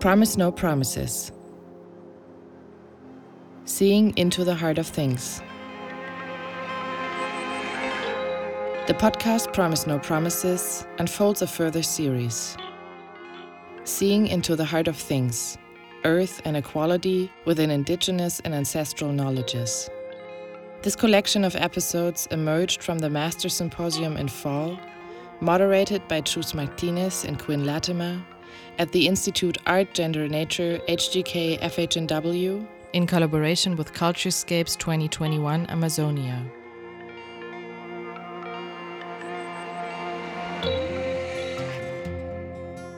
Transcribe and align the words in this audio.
Promise 0.00 0.36
No 0.36 0.52
Promises. 0.52 1.32
Seeing 3.64 4.16
into 4.18 4.44
the 4.44 4.54
Heart 4.54 4.76
of 4.76 4.86
Things. 4.86 5.40
The 8.86 8.92
podcast 8.92 9.54
Promise 9.54 9.86
No 9.86 9.98
Promises 9.98 10.86
unfolds 10.98 11.40
a 11.40 11.46
further 11.46 11.82
series. 11.82 12.58
Seeing 13.84 14.26
into 14.26 14.54
the 14.54 14.66
Heart 14.66 14.86
of 14.86 14.96
Things 14.96 15.56
Earth 16.04 16.42
and 16.44 16.58
Equality 16.58 17.32
within 17.46 17.70
Indigenous 17.70 18.38
and 18.40 18.54
Ancestral 18.54 19.12
Knowledges. 19.12 19.88
This 20.82 20.94
collection 20.94 21.42
of 21.42 21.56
episodes 21.56 22.28
emerged 22.30 22.82
from 22.82 22.98
the 22.98 23.08
Master 23.08 23.48
Symposium 23.48 24.18
in 24.18 24.28
fall, 24.28 24.78
moderated 25.40 26.06
by 26.06 26.20
Chus 26.20 26.52
Martinez 26.52 27.24
and 27.24 27.38
Quinn 27.38 27.64
Latimer 27.64 28.22
at 28.78 28.92
the 28.92 29.06
Institute 29.06 29.58
Art, 29.66 29.94
Gender, 29.94 30.28
Nature, 30.28 30.78
HGK 30.88 31.60
FHNW 31.60 32.66
in 32.92 33.06
collaboration 33.06 33.76
with 33.76 33.92
Culturescapes 33.92 34.76
2021 34.76 35.66
Amazonia. 35.68 36.44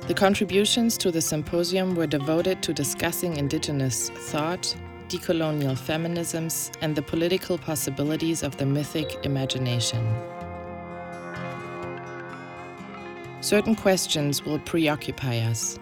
The 0.06 0.14
contributions 0.14 0.96
to 0.98 1.10
the 1.10 1.20
symposium 1.20 1.94
were 1.94 2.06
devoted 2.06 2.62
to 2.62 2.72
discussing 2.72 3.36
Indigenous 3.36 4.08
thought, 4.08 4.74
decolonial 5.08 5.76
feminisms, 5.76 6.70
and 6.80 6.96
the 6.96 7.02
political 7.02 7.58
possibilities 7.58 8.42
of 8.42 8.56
the 8.56 8.64
mythic 8.64 9.24
imagination. 9.24 10.02
Certain 13.40 13.74
questions 13.74 14.44
will 14.44 14.58
preoccupy 14.60 15.38
us. 15.38 15.78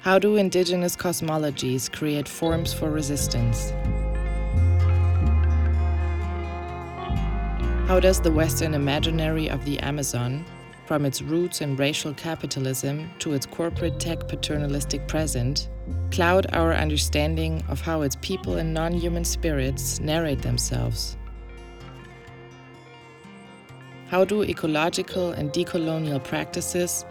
How 0.00 0.18
do 0.18 0.36
indigenous 0.36 0.96
cosmologies 0.96 1.92
create 1.92 2.26
forms 2.26 2.72
for 2.72 2.90
resistance? 2.90 3.72
How 7.86 7.98
does 8.00 8.20
the 8.20 8.32
Western 8.32 8.74
imaginary 8.74 9.48
of 9.48 9.64
the 9.64 9.78
Amazon, 9.80 10.46
from 10.86 11.04
its 11.04 11.20
roots 11.20 11.60
in 11.60 11.76
racial 11.76 12.14
capitalism 12.14 13.10
to 13.18 13.34
its 13.34 13.44
corporate 13.44 14.00
tech 14.00 14.28
paternalistic 14.28 15.06
present, 15.08 15.68
cloud 16.10 16.46
our 16.54 16.72
understanding 16.72 17.62
of 17.68 17.80
how 17.82 18.00
its 18.00 18.16
people 18.20 18.56
and 18.56 18.72
non 18.72 18.92
human 18.92 19.24
spirits 19.24 20.00
narrate 20.00 20.40
themselves? 20.40 21.17
How 24.08 24.24
do 24.24 24.42
ecological 24.42 25.32
and 25.32 25.52
decolonial 25.52 26.24
practices 26.24 27.04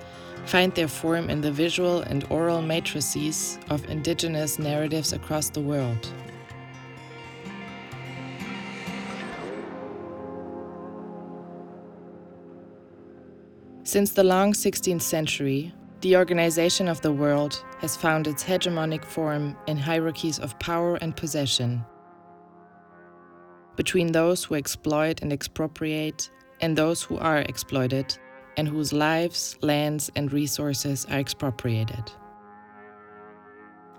find 0.45 0.73
their 0.73 0.87
form 0.87 1.29
in 1.29 1.41
the 1.41 1.51
visual 1.51 2.01
and 2.01 2.25
oral 2.31 2.63
matrices 2.63 3.59
of 3.69 3.87
indigenous 3.87 4.57
narratives 4.57 5.13
across 5.13 5.49
the 5.49 5.61
world? 5.61 6.11
Since 13.83 14.13
the 14.13 14.23
long 14.23 14.53
16th 14.53 15.03
century, 15.03 15.73
the 16.01 16.17
organization 16.17 16.87
of 16.87 17.01
the 17.01 17.11
world 17.11 17.63
has 17.77 17.95
found 17.95 18.25
its 18.25 18.43
hegemonic 18.43 19.05
form 19.05 19.55
in 19.67 19.77
hierarchies 19.77 20.39
of 20.39 20.57
power 20.59 20.95
and 20.95 21.15
possession 21.15 21.85
between 23.75 24.11
those 24.11 24.43
who 24.43 24.55
exploit 24.55 25.21
and 25.21 25.31
expropriate 25.31 26.31
and 26.61 26.77
those 26.77 27.03
who 27.03 27.17
are 27.17 27.39
exploited 27.39 28.17
and 28.57 28.67
whose 28.67 28.91
lives, 28.91 29.57
lands, 29.61 30.11
and 30.15 30.33
resources 30.33 31.05
are 31.05 31.19
expropriated. 31.19 32.11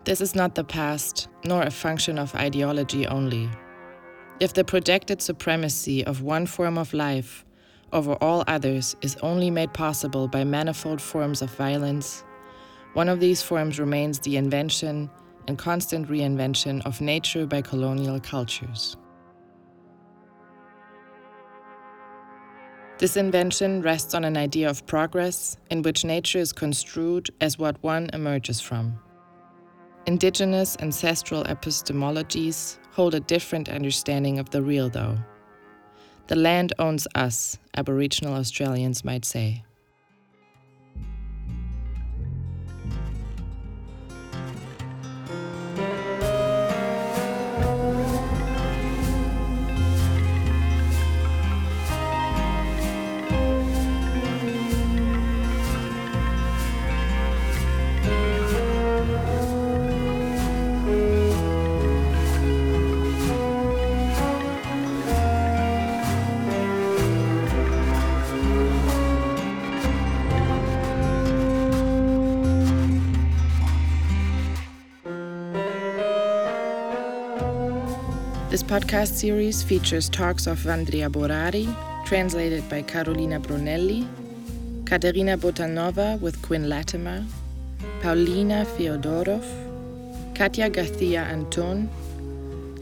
This 0.05 0.20
is 0.20 0.34
not 0.34 0.55
the 0.55 0.64
past, 0.64 1.29
nor 1.45 1.62
a 1.62 1.70
function 1.70 2.19
of 2.19 2.34
ideology 2.34 3.06
only. 3.06 3.48
If 4.41 4.55
the 4.55 4.64
projected 4.64 5.20
supremacy 5.20 6.05
of 6.05 6.23
one 6.23 6.46
form 6.46 6.79
of 6.79 6.95
life 6.95 7.45
over 7.92 8.14
all 8.14 8.45
others 8.46 8.96
is 9.02 9.17
only 9.23 9.51
made 9.51 9.73
possible 9.73 10.29
by 10.29 10.45
manifold 10.45 11.01
forms 11.01 11.42
of 11.42 11.55
violence, 11.55 12.25
one 12.95 13.08
of 13.08 13.20
these 13.20 13.42
forms 13.42 13.79
remains 13.79 14.19
the 14.19 14.36
invention 14.36 15.11
and 15.46 15.58
constant 15.58 16.08
reinvention 16.08 16.85
of 16.86 17.01
nature 17.01 17.46
by 17.46 17.63
colonial 17.63 18.20
cultures. 18.20 18.96
This 22.98 23.17
invention 23.17 23.81
rests 23.81 24.13
on 24.13 24.25
an 24.25 24.36
idea 24.36 24.69
of 24.69 24.85
progress 24.85 25.57
in 25.70 25.83
which 25.83 26.05
nature 26.05 26.41
is 26.41 26.53
construed 26.53 27.31
as 27.41 27.57
what 27.57 27.81
one 27.81 28.11
emerges 28.13 28.61
from. 28.61 28.98
Indigenous 30.07 30.77
ancestral 30.81 31.45
epistemologies 31.45 32.79
hold 32.91 33.14
a 33.14 33.20
different 33.20 33.69
understanding 33.69 34.41
of 34.41 34.51
the 34.51 34.63
real, 34.63 34.89
though. 34.89 35.17
The 36.27 36.35
land 36.35 36.73
owns 36.81 37.07
us, 37.14 37.57
Aboriginal 37.77 38.35
Australians 38.35 39.05
might 39.05 39.25
say. 39.25 39.63
This 78.58 78.69
podcast 78.69 79.13
series 79.14 79.63
features 79.63 80.08
talks 80.08 80.48
of 80.48 80.58
Vandria 80.58 81.08
Borari, 81.08 81.73
translated 82.05 82.69
by 82.69 82.83
Carolina 82.83 83.39
Brunelli, 83.39 84.05
Katerina 84.85 85.39
Botanova 85.39 86.20
with 86.20 86.42
Quinn 86.42 86.69
Latimer, 86.69 87.24
Paulina 88.02 88.67
Feodorov, 88.67 89.45
Katia 90.35 90.69
Garcia 90.70 91.23
Anton, 91.23 91.89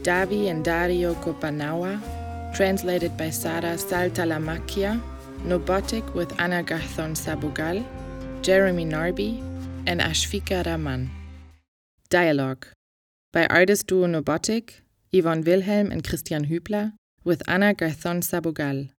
Davi 0.01 0.49
and 0.49 0.65
Dario 0.65 1.13
Kopenawa, 1.13 2.01
translated 2.55 3.15
by 3.15 3.29
Sara 3.29 3.75
Saltalamacchia, 3.75 4.99
knowbotiq 5.43 6.11
with 6.15 6.33
Ana 6.41 6.63
Garzón 6.63 7.13
Sabogal, 7.13 7.85
Jeremy 8.41 8.83
Narby, 8.85 9.43
and 9.85 10.01
Ashfika 10.01 10.65
Rahman. 10.65 11.11
Dialogue 12.09 12.65
by 13.31 13.45
artist 13.45 13.85
duo 13.85 14.07
knowbotiq, 14.07 14.81
Yvonne 15.11 15.41
Wilhelm 15.41 15.91
and 15.91 16.03
Christian 16.03 16.47
Hübler, 16.47 16.93
with 17.23 17.41
Ana 17.47 17.73
Garzón 17.73 18.21
Sabogal. 18.21 18.89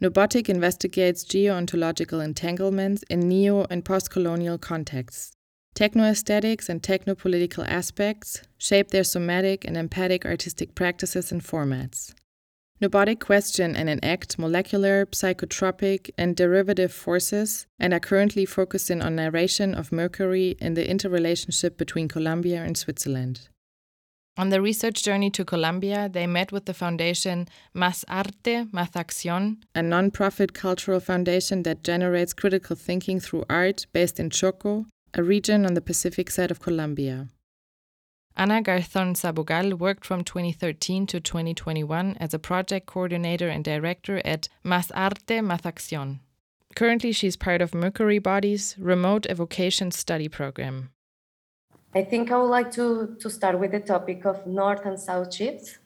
knowbotiq 0.00 0.48
investigates 0.48 1.24
geo-ontological 1.24 2.20
entanglements 2.20 3.02
in 3.10 3.20
neo 3.20 3.66
and 3.70 3.84
post-colonial 3.84 4.58
contexts. 4.58 5.32
Techno-aesthetics 5.74 6.68
and 6.68 6.82
techno-political 6.82 7.64
aspects 7.64 8.42
shape 8.58 8.90
their 8.90 9.04
somatic 9.04 9.64
and 9.64 9.76
empathic 9.76 10.24
artistic 10.26 10.74
practices 10.74 11.32
and 11.32 11.42
formats. 11.42 12.14
knowbotiq 12.80 13.18
question 13.18 13.74
and 13.74 13.88
enact 13.88 14.38
molecular, 14.38 15.06
psychotropic, 15.06 16.10
and 16.16 16.36
derivative 16.36 16.92
forces 16.92 17.66
and 17.78 17.92
are 17.92 18.00
currently 18.00 18.44
focusing 18.44 19.02
on 19.02 19.16
narration 19.16 19.74
of 19.74 19.90
Mercury 19.90 20.56
in 20.60 20.74
the 20.74 20.88
interrelationship 20.88 21.76
between 21.76 22.06
Colombia 22.06 22.62
and 22.62 22.76
Switzerland. 22.76 23.48
On 24.38 24.50
the 24.50 24.62
research 24.62 25.02
journey 25.02 25.30
to 25.30 25.44
Colombia, 25.44 26.08
they 26.08 26.24
met 26.24 26.52
with 26.52 26.66
the 26.66 26.72
foundation 26.72 27.48
Más 27.74 28.04
Arte, 28.06 28.66
Más 28.72 28.92
Acción, 28.92 29.56
a 29.74 29.82
non-profit 29.82 30.54
cultural 30.54 31.00
foundation 31.00 31.64
that 31.64 31.82
generates 31.82 32.32
critical 32.32 32.76
thinking 32.76 33.18
through 33.18 33.44
art 33.50 33.86
based 33.92 34.20
in 34.20 34.30
Chocó, 34.30 34.86
a 35.12 35.24
region 35.24 35.66
on 35.66 35.74
the 35.74 35.80
Pacific 35.80 36.30
side 36.30 36.52
of 36.52 36.60
Colombia. 36.60 37.26
Ana 38.36 38.62
Garzón 38.62 39.16
Sabogal 39.16 39.76
worked 39.76 40.06
from 40.06 40.22
2013 40.22 41.08
to 41.08 41.18
2021 41.18 42.16
as 42.20 42.32
a 42.32 42.38
project 42.38 42.86
coordinator 42.86 43.48
and 43.48 43.64
director 43.64 44.22
at 44.24 44.48
Más 44.64 44.92
Arte, 44.94 45.40
Más 45.40 45.62
Acción. 45.62 46.20
Currently, 46.76 47.10
she's 47.10 47.36
part 47.36 47.60
of 47.60 47.74
Mercury 47.74 48.20
Body's 48.20 48.76
Remote 48.78 49.26
Evocation 49.28 49.90
Study 49.90 50.28
Program. 50.28 50.90
I 51.94 52.04
think 52.04 52.30
I 52.30 52.36
would 52.36 52.50
like 52.50 52.70
to, 52.72 53.16
to 53.18 53.30
start 53.30 53.58
with 53.58 53.72
the 53.72 53.80
topic 53.80 54.26
of 54.26 54.46
North 54.46 54.84
and 54.84 55.00
South 55.00 55.32
shifts. 55.32 55.78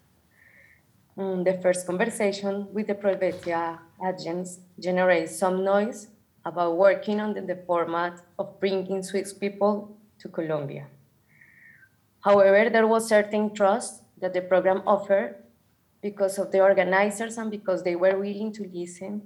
Mm, 1.17 1.45
the 1.45 1.55
first 1.63 1.87
conversation 1.87 2.67
with 2.73 2.89
the 2.89 2.95
Pro 2.95 3.13
Helvetia 3.13 3.79
agents 4.05 4.59
generates 4.81 5.39
some 5.39 5.63
noise 5.63 6.09
about 6.45 6.77
working 6.77 7.21
under 7.21 7.41
the 7.41 7.55
format 7.67 8.21
of 8.37 8.59
bringing 8.59 9.01
Swiss 9.05 9.33
people 9.33 9.97
to 10.19 10.29
Colombia. 10.29 10.89
However, 12.25 12.69
there 12.69 12.89
was 12.89 13.09
certain 13.09 13.55
trust 13.55 14.03
that 14.19 14.33
the 14.33 14.41
program 14.41 14.83
offered 14.87 15.37
because 16.03 16.37
of 16.37 16.51
the 16.51 16.61
organizers 16.61 17.39
and 17.39 17.49
because 17.49 17.85
they 17.85 17.95
were 17.95 18.19
willing 18.19 18.53
to 18.55 18.69
listen 18.75 19.23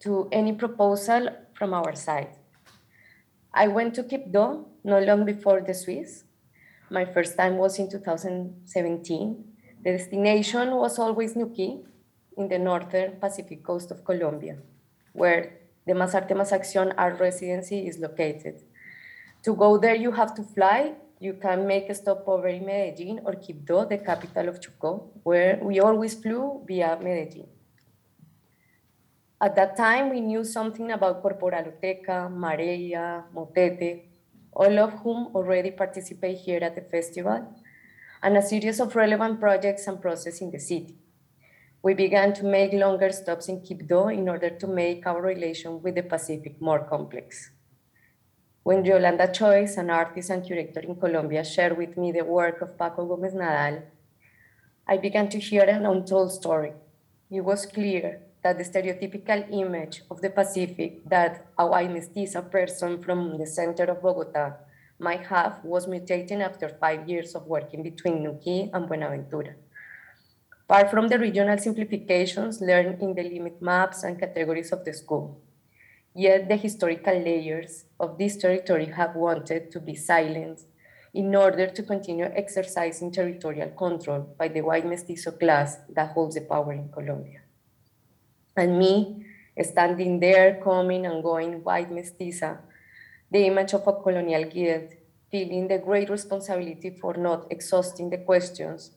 to 0.00 0.28
any 0.32 0.52
proposal 0.52 1.30
from 1.54 1.72
our 1.72 1.94
side. 1.94 2.36
I 3.56 3.68
went 3.68 3.94
to 3.94 4.02
Quibdó 4.02 4.64
not 4.82 5.04
long 5.04 5.24
before 5.24 5.60
the 5.60 5.74
Swiss. 5.74 6.24
My 6.90 7.04
first 7.04 7.36
time 7.36 7.56
was 7.56 7.78
in 7.78 7.88
2017. 7.88 9.44
The 9.84 9.92
destination 9.92 10.74
was 10.74 10.98
always 10.98 11.34
Nuquí 11.34 11.84
in 12.36 12.48
the 12.48 12.58
northern 12.58 13.12
Pacific 13.20 13.62
coast 13.62 13.92
of 13.92 14.04
Colombia, 14.04 14.56
where 15.12 15.52
the 15.86 15.92
Más 15.92 16.14
Arte 16.14 16.34
Acción 16.34 16.92
Art 16.98 17.20
Residency 17.20 17.86
is 17.86 17.98
located. 17.98 18.60
To 19.44 19.54
go 19.54 19.78
there, 19.78 19.94
you 19.94 20.10
have 20.10 20.34
to 20.34 20.42
fly. 20.42 20.94
You 21.20 21.34
can 21.34 21.64
make 21.64 21.88
a 21.88 21.94
stopover 21.94 22.48
in 22.48 22.66
Medellin 22.66 23.20
or 23.24 23.34
Quibdó, 23.34 23.88
the 23.88 23.98
capital 23.98 24.48
of 24.48 24.58
Chocó, 24.58 25.10
where 25.22 25.60
we 25.62 25.78
always 25.78 26.14
flew 26.14 26.64
via 26.66 26.98
Medellin. 27.00 27.53
At 29.44 29.56
that 29.56 29.76
time, 29.76 30.08
we 30.08 30.22
knew 30.22 30.42
something 30.42 30.90
about 30.90 31.22
Corporaloteca, 31.22 32.32
Marea, 32.32 33.24
Motete, 33.34 34.08
all 34.54 34.78
of 34.78 34.92
whom 35.00 35.36
already 35.36 35.70
participate 35.70 36.38
here 36.38 36.60
at 36.62 36.74
the 36.74 36.80
festival, 36.80 37.54
and 38.22 38.38
a 38.38 38.40
series 38.40 38.80
of 38.80 38.96
relevant 38.96 39.38
projects 39.38 39.86
and 39.86 40.00
processes 40.00 40.40
in 40.40 40.50
the 40.50 40.58
city. 40.58 40.96
We 41.82 41.92
began 41.92 42.32
to 42.36 42.44
make 42.44 42.72
longer 42.72 43.10
stops 43.12 43.48
in 43.48 43.60
Quibdó 43.60 44.16
in 44.16 44.30
order 44.30 44.48
to 44.48 44.66
make 44.66 45.06
our 45.06 45.20
relation 45.20 45.82
with 45.82 45.96
the 45.96 46.04
Pacific 46.04 46.58
more 46.58 46.82
complex. 46.88 47.50
When 48.62 48.82
Yolanda 48.82 49.28
Chois, 49.28 49.76
an 49.76 49.90
artist 49.90 50.30
and 50.30 50.42
curator 50.42 50.80
in 50.80 50.96
Colombia, 50.96 51.44
shared 51.44 51.76
with 51.76 51.98
me 51.98 52.12
the 52.12 52.24
work 52.24 52.62
of 52.62 52.78
Paco 52.78 53.04
Gomez 53.04 53.34
Nadal, 53.34 53.82
I 54.88 54.96
began 54.96 55.28
to 55.28 55.38
hear 55.38 55.64
an 55.64 55.84
untold 55.84 56.32
story. 56.32 56.72
It 57.30 57.42
was 57.42 57.66
clear 57.66 58.23
that 58.44 58.58
the 58.58 58.64
stereotypical 58.64 59.40
image 59.50 60.02
of 60.10 60.20
the 60.20 60.28
Pacific 60.28 61.02
that 61.08 61.46
a 61.58 61.66
white 61.66 61.88
mestiza 61.88 62.42
person 62.50 63.02
from 63.02 63.38
the 63.38 63.46
center 63.46 63.84
of 63.84 64.02
Bogota 64.02 64.52
might 64.98 65.24
have 65.26 65.64
was 65.64 65.86
mutating 65.86 66.42
after 66.42 66.68
five 66.68 67.08
years 67.08 67.34
of 67.34 67.46
working 67.46 67.82
between 67.82 68.22
Nuquí 68.22 68.68
and 68.74 68.86
Buenaventura. 68.86 69.54
Apart 70.68 70.90
from 70.90 71.08
the 71.08 71.18
regional 71.18 71.56
simplifications 71.56 72.60
learned 72.60 73.00
in 73.00 73.14
the 73.14 73.22
limit 73.22 73.62
maps 73.62 74.02
and 74.02 74.20
categories 74.20 74.72
of 74.72 74.84
the 74.84 74.92
school, 74.92 75.40
yet 76.14 76.46
the 76.46 76.56
historical 76.56 77.18
layers 77.18 77.86
of 77.98 78.18
this 78.18 78.36
territory 78.36 78.86
have 78.86 79.16
wanted 79.16 79.70
to 79.70 79.80
be 79.80 79.94
silenced 79.94 80.66
in 81.14 81.34
order 81.34 81.66
to 81.68 81.82
continue 81.82 82.26
exercising 82.26 83.10
territorial 83.10 83.70
control 83.70 84.34
by 84.38 84.48
the 84.48 84.60
white 84.60 84.86
mestizo 84.86 85.30
class 85.30 85.78
that 85.88 86.12
holds 86.12 86.34
the 86.34 86.42
power 86.42 86.72
in 86.74 86.90
Colombia 86.90 87.43
and 88.56 88.78
me 88.78 89.26
standing 89.62 90.20
there, 90.20 90.60
coming 90.62 91.06
and 91.06 91.22
going 91.22 91.62
white 91.62 91.90
mestiza, 91.90 92.58
the 93.30 93.46
image 93.46 93.72
of 93.72 93.86
a 93.86 93.92
colonial 93.92 94.44
guild, 94.44 94.88
feeling 95.30 95.68
the 95.68 95.78
great 95.78 96.10
responsibility 96.10 96.90
for 96.90 97.14
not 97.14 97.46
exhausting 97.50 98.10
the 98.10 98.18
questions, 98.18 98.92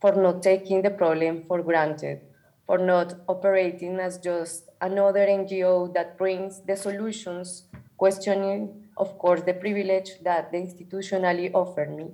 for 0.00 0.12
not 0.12 0.42
taking 0.42 0.82
the 0.82 0.90
problem 0.90 1.44
for 1.46 1.62
granted, 1.62 2.20
for 2.66 2.78
not 2.78 3.14
operating 3.28 3.98
as 3.98 4.18
just 4.18 4.68
another 4.80 5.26
NGO 5.26 5.92
that 5.94 6.16
brings 6.16 6.60
the 6.62 6.76
solutions, 6.76 7.64
questioning, 7.96 8.86
of 8.96 9.18
course, 9.18 9.42
the 9.42 9.54
privilege 9.54 10.12
that 10.22 10.52
they 10.52 10.62
institutionally 10.62 11.50
offered 11.52 11.96
me 11.96 12.06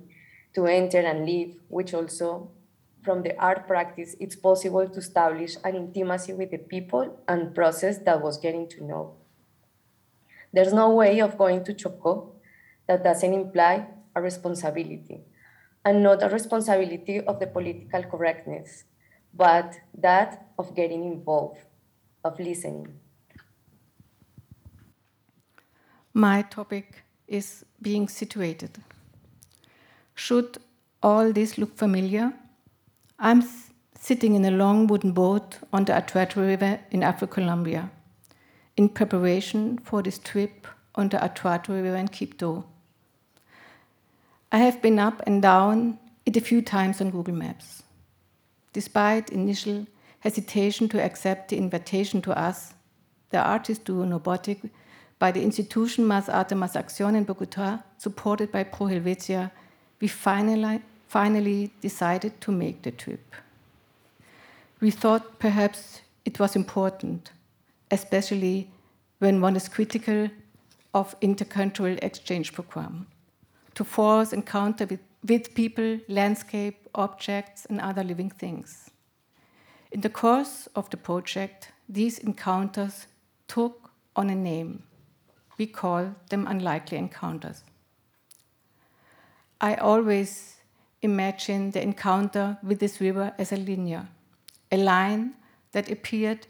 to 0.53 0.65
enter 0.65 0.99
and 0.99 1.25
live, 1.25 1.55
which 1.67 1.93
also 1.93 2.49
from 3.07 3.23
the 3.23 3.33
art 3.39 3.65
practice, 3.67 4.17
it's 4.19 4.35
possible 4.35 4.85
to 4.85 4.99
establish 4.99 5.55
an 5.63 5.75
intimacy 5.77 6.33
with 6.33 6.51
the 6.51 6.57
people 6.57 7.17
and 7.29 7.55
process 7.55 7.99
that 7.99 8.21
was 8.21 8.37
getting 8.37 8.67
to 8.67 8.83
know. 8.83 9.13
There's 10.51 10.73
no 10.73 10.89
way 10.93 11.21
of 11.21 11.37
going 11.37 11.63
to 11.63 11.73
Chocó 11.73 12.31
that 12.85 13.05
doesn't 13.05 13.33
imply 13.33 13.87
a 14.13 14.21
responsibility, 14.21 15.21
and 15.85 16.03
not 16.03 16.21
a 16.21 16.27
responsibility 16.27 17.21
of 17.21 17.39
the 17.39 17.47
political 17.47 18.03
correctness, 18.03 18.83
but 19.33 19.79
that 19.97 20.49
of 20.59 20.75
getting 20.75 21.05
involved, 21.05 21.61
of 22.25 22.37
listening. 22.41 22.89
My 26.13 26.41
topic 26.41 27.03
is 27.25 27.63
being 27.81 28.09
situated. 28.09 28.83
Should 30.13 30.57
all 31.01 31.31
this 31.31 31.57
look 31.57 31.77
familiar? 31.77 32.33
I'm 33.19 33.43
sitting 33.99 34.35
in 34.35 34.45
a 34.45 34.51
long 34.51 34.85
wooden 34.85 35.11
boat 35.11 35.57
on 35.73 35.85
the 35.85 35.93
Atrato 35.93 36.35
River 36.35 36.79
in 36.91 37.01
Afro-Colombia 37.01 37.89
in 38.75 38.89
preparation 38.89 39.79
for 39.79 40.03
this 40.03 40.19
trip 40.19 40.67
on 40.93 41.09
the 41.09 41.17
Atrato 41.17 41.69
River 41.69 41.95
in 41.95 42.09
Quito. 42.09 42.65
I 44.51 44.59
have 44.59 44.83
been 44.83 44.99
up 44.99 45.23
and 45.25 45.41
down 45.41 45.97
it 46.27 46.37
a 46.37 46.41
few 46.41 46.61
times 46.61 47.01
on 47.01 47.09
Google 47.09 47.33
Maps. 47.33 47.81
Despite 48.71 49.31
initial 49.31 49.87
hesitation 50.19 50.87
to 50.89 51.03
accept 51.03 51.49
the 51.49 51.57
invitation 51.57 52.21
to 52.21 52.37
us, 52.37 52.75
the 53.31 53.39
artist 53.39 53.83
duo 53.85 54.05
knowbotiq, 54.05 54.69
by 55.17 55.31
the 55.31 55.41
institution 55.41 56.05
Más 56.05 56.31
Arte 56.31 56.53
Más 56.53 56.75
Acción 56.75 57.15
in 57.15 57.23
Bogota, 57.23 57.83
supported 57.97 58.51
by 58.51 58.63
Pro 58.63 58.85
Helvetia, 58.85 59.51
we 59.99 60.07
finally 60.07 60.83
finally 61.07 61.71
decided 61.81 62.39
to 62.41 62.51
make 62.51 62.81
the 62.81 62.91
trip. 62.91 63.35
We 64.79 64.91
thought 64.91 65.39
perhaps 65.39 66.01
it 66.25 66.39
was 66.39 66.55
important, 66.55 67.31
especially 67.89 68.69
when 69.19 69.41
one 69.41 69.55
is 69.55 69.69
critical 69.69 70.29
of 70.93 71.19
intercultural 71.21 71.97
exchange 72.03 72.53
program, 72.53 73.07
to 73.75 73.83
force 73.83 74.33
encounter 74.33 74.85
with, 74.85 74.99
with 75.27 75.55
people, 75.55 75.99
landscape, 76.07 76.87
objects, 76.93 77.65
and 77.65 77.79
other 77.81 78.03
living 78.03 78.29
things. 78.29 78.91
In 79.91 80.01
the 80.01 80.09
course 80.09 80.67
of 80.75 80.89
the 80.89 80.97
project, 80.97 81.71
these 81.87 82.19
encounters 82.19 83.07
took 83.47 83.89
on 84.15 84.29
a 84.29 84.35
name. 84.35 84.83
We 85.57 85.65
call 85.65 86.15
them 86.29 86.45
unlikely 86.47 86.97
encounters. 86.97 87.63
I 89.59 89.75
always 89.75 90.56
imagine 91.01 91.71
the 91.71 91.81
encounter 91.81 92.57
with 92.63 92.79
this 92.79 92.99
river 92.99 93.33
as 93.37 93.51
a 93.51 93.57
linear, 93.57 94.07
a 94.71 94.77
line 94.77 95.33
that 95.71 95.91
appeared 95.91 96.47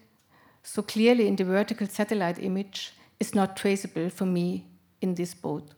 so 0.63 0.81
clearly 0.81 1.27
in 1.27 1.35
the 1.35 1.45
vertical 1.45 1.87
satellite 1.87 2.39
image 2.43 2.93
is 3.19 3.33
not 3.33 3.55
traceable 3.55 4.09
for 4.09 4.25
me 4.25 4.65
in 5.01 5.15
this 5.15 5.33
boat. 5.33 5.71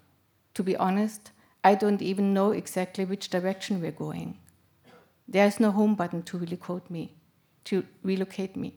To 0.55 0.63
be 0.63 0.75
honest, 0.75 1.31
I 1.63 1.75
don't 1.75 2.01
even 2.01 2.33
know 2.33 2.51
exactly 2.51 3.05
which 3.05 3.29
direction 3.29 3.81
we're 3.81 3.91
going. 3.91 4.37
There 5.27 5.45
is 5.45 5.59
no 5.59 5.71
home 5.71 5.95
button 5.95 6.23
to 6.23 6.37
relocate 6.37 6.89
me, 6.89 7.13
to 7.65 7.85
relocate 8.03 8.55
me. 8.55 8.75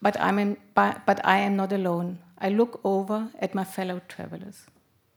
But, 0.00 0.20
I'm 0.20 0.38
in, 0.38 0.56
but 0.74 1.20
I 1.24 1.38
am 1.38 1.54
not 1.54 1.72
alone. 1.72 2.18
I 2.38 2.48
look 2.48 2.80
over 2.82 3.28
at 3.38 3.54
my 3.54 3.62
fellow 3.62 4.00
travelers. 4.08 4.66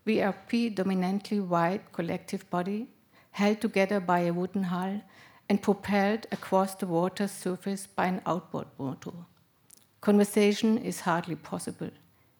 We 0.06 0.22
are 0.22 0.34
predominantly 0.34 1.40
white 1.40 1.92
collective 1.92 2.48
body 2.52 2.88
held 3.36 3.60
together 3.60 4.00
by 4.00 4.20
a 4.20 4.32
wooden 4.32 4.64
hull 4.64 5.02
and 5.50 5.62
propelled 5.62 6.26
across 6.32 6.76
the 6.76 6.88
water's 6.88 7.32
surface 7.32 7.86
by 7.86 8.06
an 8.06 8.22
outboard 8.26 8.68
motor. 8.78 9.12
Conversation 10.00 10.78
is 10.78 11.02
hardly 11.02 11.36
possible. 11.36 11.90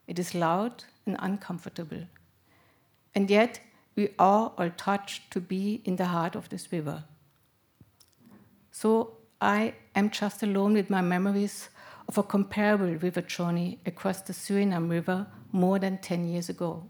It 0.06 0.18
is 0.18 0.34
loud 0.34 0.84
and 1.04 1.16
uncomfortable. 1.18 2.04
And 3.14 3.30
yet, 3.30 3.60
we 3.94 4.08
are 4.18 4.52
all 4.56 4.70
touched 4.78 5.30
to 5.32 5.40
be 5.40 5.82
in 5.84 5.96
the 5.96 6.06
heart 6.06 6.34
of 6.34 6.48
this 6.48 6.72
river. 6.72 7.04
So 8.72 9.18
I 9.38 9.74
am 9.94 10.08
just 10.08 10.42
alone 10.42 10.72
with 10.72 10.88
my 10.88 11.02
memories 11.02 11.68
of 12.08 12.16
a 12.16 12.22
comparable 12.22 12.94
river 12.94 13.20
journey 13.20 13.80
across 13.84 14.22
the 14.22 14.32
Suriname 14.32 14.88
River 14.88 15.26
more 15.52 15.78
than 15.78 15.98
10 15.98 16.26
years 16.26 16.48
ago. 16.48 16.88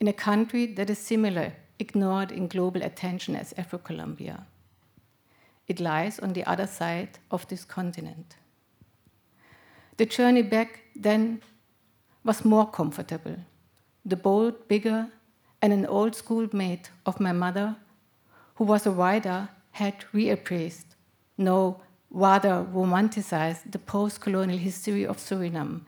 In 0.00 0.08
a 0.08 0.12
country 0.12 0.66
that 0.66 0.90
is 0.90 0.98
similar 0.98 1.52
ignored 1.82 2.30
in 2.32 2.46
global 2.48 2.82
attention 2.82 3.36
as 3.36 3.54
Afro-Colombia. 3.58 4.46
It 5.66 5.80
lies 5.80 6.18
on 6.18 6.32
the 6.32 6.44
other 6.52 6.66
side 6.66 7.18
of 7.30 7.46
this 7.48 7.64
continent. 7.64 8.36
The 9.96 10.06
journey 10.06 10.42
back 10.42 10.80
then 10.96 11.42
was 12.24 12.44
more 12.44 12.68
comfortable. 12.70 13.36
The 14.04 14.16
boat 14.16 14.68
bigger, 14.68 15.08
and 15.60 15.72
an 15.72 15.86
old 15.86 16.14
schoolmate 16.14 16.90
of 17.06 17.20
my 17.20 17.32
mother, 17.32 17.76
who 18.56 18.64
was 18.64 18.86
a 18.86 18.90
writer, 18.90 19.48
had 19.70 20.04
reappraised, 20.12 20.88
no, 21.38 21.80
rather 22.10 22.66
romanticized 22.74 23.70
the 23.70 23.78
post 23.78 24.20
colonial 24.20 24.58
history 24.58 25.06
of 25.06 25.18
Suriname, 25.18 25.80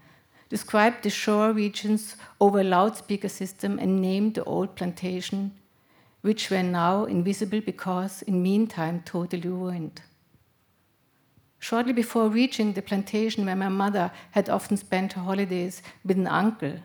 described 0.49 1.03
the 1.03 1.11
shore 1.11 1.53
regions 1.53 2.17
over 2.41 2.61
a 2.61 2.71
loudspeaker 2.77 3.29
system 3.29 3.79
and 3.79 4.01
named 4.01 4.35
the 4.35 4.45
old 4.45 4.75
plantation, 4.77 5.53
which 6.25 6.49
were 6.49 6.63
now 6.63 7.05
invisible 7.05 7.61
because, 7.61 8.23
in 8.23 8.43
meantime, 8.43 9.03
totally 9.05 9.47
ruined. 9.47 10.01
Shortly 11.59 11.93
before 11.93 12.31
reaching 12.31 12.73
the 12.73 12.81
plantation 12.81 13.45
where 13.45 13.55
my 13.55 13.69
mother 13.69 14.11
had 14.31 14.49
often 14.49 14.79
spent 14.79 15.13
her 15.13 15.21
holidays 15.21 15.83
with 16.03 16.17
an 16.17 16.27
uncle, 16.27 16.77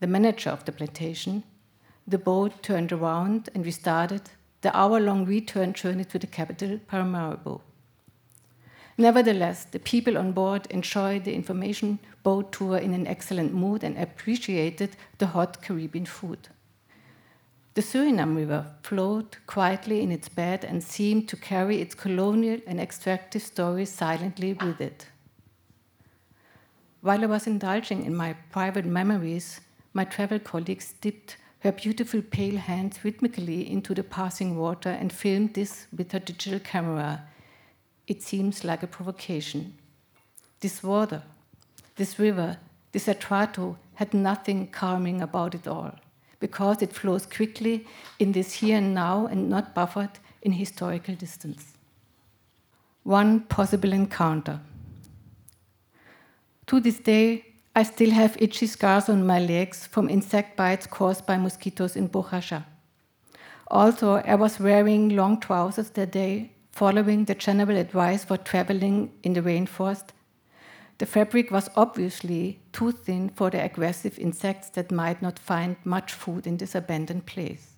the 0.00 0.06
manager 0.06 0.50
of 0.50 0.66
the 0.66 0.72
plantation, 0.72 1.42
the 2.06 2.18
boat 2.18 2.62
turned 2.62 2.92
around 2.92 3.48
and 3.54 3.64
we 3.64 3.70
started 3.70 4.28
the 4.60 4.76
hour 4.76 5.00
long 5.00 5.24
return 5.24 5.72
journey 5.72 6.04
to 6.04 6.18
the 6.18 6.26
capital, 6.26 6.78
Paramaribo. 6.86 7.62
Nevertheless, 8.98 9.64
the 9.64 9.78
people 9.78 10.18
on 10.18 10.32
board 10.32 10.66
enjoyed 10.68 11.24
the 11.24 11.34
information 11.34 11.98
boat 12.22 12.52
tour 12.52 12.76
in 12.76 12.92
an 12.92 13.06
excellent 13.06 13.54
mood 13.54 13.82
and 13.82 13.96
appreciated 13.96 14.90
the 15.16 15.28
hot 15.28 15.62
Caribbean 15.62 16.04
food. 16.04 16.48
The 17.76 17.82
Suriname 17.82 18.34
River 18.34 18.64
flowed 18.80 19.36
quietly 19.46 20.00
in 20.00 20.10
its 20.10 20.30
bed 20.30 20.64
and 20.64 20.82
seemed 20.82 21.28
to 21.28 21.36
carry 21.36 21.82
its 21.82 21.94
colonial 21.94 22.58
and 22.66 22.80
extractive 22.80 23.42
stories 23.42 23.90
silently 23.90 24.54
with 24.54 24.80
it. 24.80 25.08
While 27.02 27.22
I 27.22 27.26
was 27.26 27.46
indulging 27.46 28.06
in 28.06 28.16
my 28.16 28.32
private 28.50 28.86
memories, 28.86 29.60
my 29.92 30.04
travel 30.04 30.38
colleagues 30.38 30.94
dipped 31.02 31.36
her 31.58 31.70
beautiful 31.70 32.22
pale 32.22 32.56
hands 32.56 33.04
rhythmically 33.04 33.70
into 33.70 33.92
the 33.92 34.04
passing 34.04 34.56
water 34.56 34.88
and 34.88 35.12
filmed 35.12 35.52
this 35.52 35.86
with 35.94 36.12
her 36.12 36.18
digital 36.18 36.60
camera. 36.60 37.24
It 38.06 38.22
seems 38.22 38.64
like 38.64 38.84
a 38.84 38.86
provocation. 38.86 39.74
This 40.60 40.82
water, 40.82 41.22
this 41.96 42.18
river, 42.18 42.56
this 42.92 43.06
Atrato 43.06 43.76
had 43.96 44.14
nothing 44.14 44.68
calming 44.68 45.20
about 45.20 45.54
it 45.54 45.68
all, 45.68 45.92
because 46.40 46.82
it 46.82 46.92
flows 46.92 47.26
quickly 47.26 47.86
in 48.18 48.32
this 48.32 48.52
here 48.52 48.78
and 48.78 48.94
now 48.94 49.26
and 49.26 49.48
not 49.48 49.74
buffered 49.74 50.18
in 50.42 50.52
historical 50.52 51.14
distance. 51.14 51.76
One 53.02 53.40
possible 53.40 53.92
encounter. 53.92 54.60
To 56.66 56.80
this 56.80 56.98
day, 56.98 57.44
I 57.74 57.82
still 57.82 58.10
have 58.10 58.36
itchy 58.40 58.66
scars 58.66 59.08
on 59.08 59.26
my 59.26 59.38
legs 59.38 59.86
from 59.86 60.08
insect 60.08 60.56
bites 60.56 60.86
caused 60.86 61.26
by 61.26 61.36
mosquitoes 61.36 61.94
in 61.94 62.08
Bojayá. 62.08 62.64
Also, 63.68 64.16
I 64.16 64.34
was 64.34 64.58
wearing 64.58 65.10
long 65.10 65.40
trousers 65.40 65.90
that 65.90 66.12
day, 66.12 66.52
following 66.72 67.24
the 67.24 67.34
general 67.34 67.76
advice 67.76 68.24
for 68.24 68.36
traveling 68.36 69.12
in 69.22 69.34
the 69.34 69.42
rainforest. 69.42 70.08
The 70.98 71.06
fabric 71.06 71.50
was 71.50 71.68
obviously 71.76 72.60
too 72.72 72.90
thin 72.90 73.28
for 73.28 73.50
the 73.50 73.62
aggressive 73.62 74.18
insects 74.18 74.70
that 74.70 74.90
might 74.90 75.20
not 75.20 75.38
find 75.38 75.76
much 75.84 76.12
food 76.12 76.46
in 76.46 76.56
this 76.56 76.74
abandoned 76.74 77.26
place. 77.26 77.74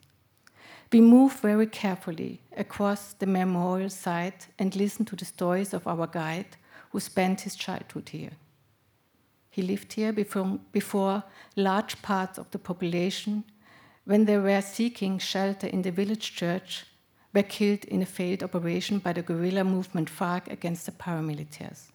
We 0.93 1.01
moved 1.01 1.41
very 1.41 1.67
carefully 1.67 2.41
across 2.57 3.13
the 3.15 3.27
memorial 3.27 3.91
site 3.91 4.47
and 4.59 4.75
listened 4.75 5.09
to 5.09 5.17
the 5.17 5.25
stories 5.25 5.75
of 5.75 5.87
our 5.87 6.07
guide 6.07 6.57
who 6.91 7.01
spent 7.01 7.41
his 7.41 7.57
childhood 7.57 8.09
here. 8.11 8.33
He 9.51 9.63
lived 9.63 9.93
here 9.95 10.13
before, 10.13 10.61
before 10.71 11.25
large 11.57 12.01
parts 12.01 12.39
of 12.39 12.51
the 12.53 12.59
population, 12.59 13.45
when 14.05 14.25
they 14.25 14.39
were 14.39 14.63
seeking 14.63 15.19
shelter 15.19 15.67
in 15.67 15.83
the 15.83 15.91
village 15.91 16.35
church, 16.37 16.87
were 17.35 17.43
killed 17.43 17.85
in 17.85 18.01
a 18.01 18.07
failed 18.07 18.45
operation 18.45 19.01
by 19.01 19.13
the 19.13 19.23
guerrilla 19.23 19.65
movement 19.65 20.09
FARC 20.09 20.51
against 20.51 20.87
the 20.87 20.93
paramilitaries. 20.93 21.91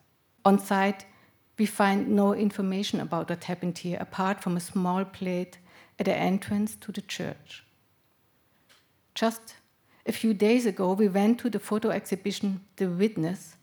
On 0.46 0.60
site, 0.60 1.06
we 1.58 1.66
find 1.66 2.08
no 2.08 2.34
information 2.34 3.00
about 3.00 3.30
what 3.30 3.44
happened 3.44 3.78
here 3.78 3.98
apart 4.00 4.42
from 4.42 4.58
a 4.58 4.60
small 4.60 5.06
plate 5.06 5.58
at 6.00 6.06
the 6.06 6.16
entrance 6.16 6.76
to 6.78 6.92
the 6.92 7.02
church. 7.02 7.64
Just 9.14 9.56
a 10.06 10.12
few 10.12 10.34
days 10.34 10.66
ago, 10.66 10.94
we 10.94 11.08
went 11.08 11.40
to 11.40 11.50
the 11.50 11.60
photo 11.60 11.90
exhibition 11.90 12.62
The 12.78 12.90
Witness 12.90 13.56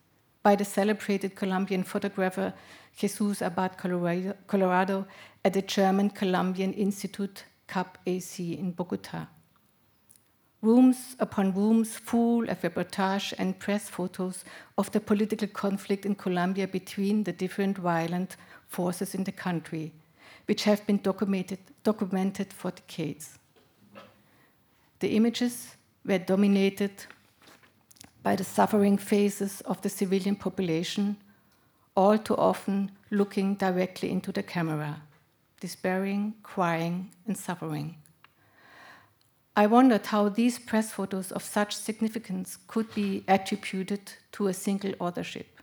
by 0.43 0.57
the 0.57 0.65
celebrated 0.65 1.35
Colombian 1.35 1.83
photographer 1.83 2.55
Jesus 2.97 3.41
Abad 3.41 3.77
Colorado, 3.79 5.07
at 5.45 5.53
the 5.53 5.63
German 5.63 6.11
Colombian 6.11 6.73
Institute 6.75 7.45
CAP 7.67 7.99
AC 8.07 8.55
in 8.55 8.73
Bogota. 8.73 9.27
Rooms 10.63 11.17
upon 11.19 11.55
rooms 11.55 11.97
full 11.97 12.49
of 12.51 12.61
reportage 12.61 13.33
and 13.39 13.59
press 13.59 13.89
photos 13.89 14.45
of 14.77 14.91
the 14.93 15.01
political 15.01 15.49
conflict 15.49 16.05
in 16.05 16.15
Colombia 16.15 16.69
between 16.69 17.25
the 17.25 17.33
different 17.33 17.79
violent 17.79 18.37
forces 18.69 19.15
in 19.15 19.25
the 19.25 19.33
country, 19.33 19.93
which 20.45 20.65
have 20.65 20.87
been 20.87 20.99
documented, 20.99 21.59
documented 21.83 22.53
for 22.53 22.71
decades. 22.73 23.39
The 24.99 25.17
images 25.17 25.77
were 26.05 26.19
dominated 26.19 26.93
by 28.23 28.37
the 28.37 28.45
suffering 28.45 28.99
faces 28.99 29.63
of 29.63 29.81
the 29.81 29.89
civilian 29.89 30.37
population 30.37 31.17
all 31.97 32.19
too 32.19 32.37
often 32.37 32.91
looking 33.11 33.55
directly 33.55 34.11
into 34.11 34.31
the 34.31 34.43
camera, 34.43 35.03
despairing, 35.59 36.35
crying, 36.43 37.11
and 37.27 37.37
suffering. 37.37 38.00
I 39.61 39.67
wondered 39.67 40.07
how 40.07 40.31
these 40.31 40.59
press 40.59 40.91
photos 40.91 41.31
of 41.33 41.43
such 41.43 41.77
significance 41.77 42.57
could 42.67 42.95
be 42.95 43.25
attributed 43.29 44.11
to 44.33 44.47
a 44.47 44.55
single 44.55 44.95
authorship. 44.99 45.61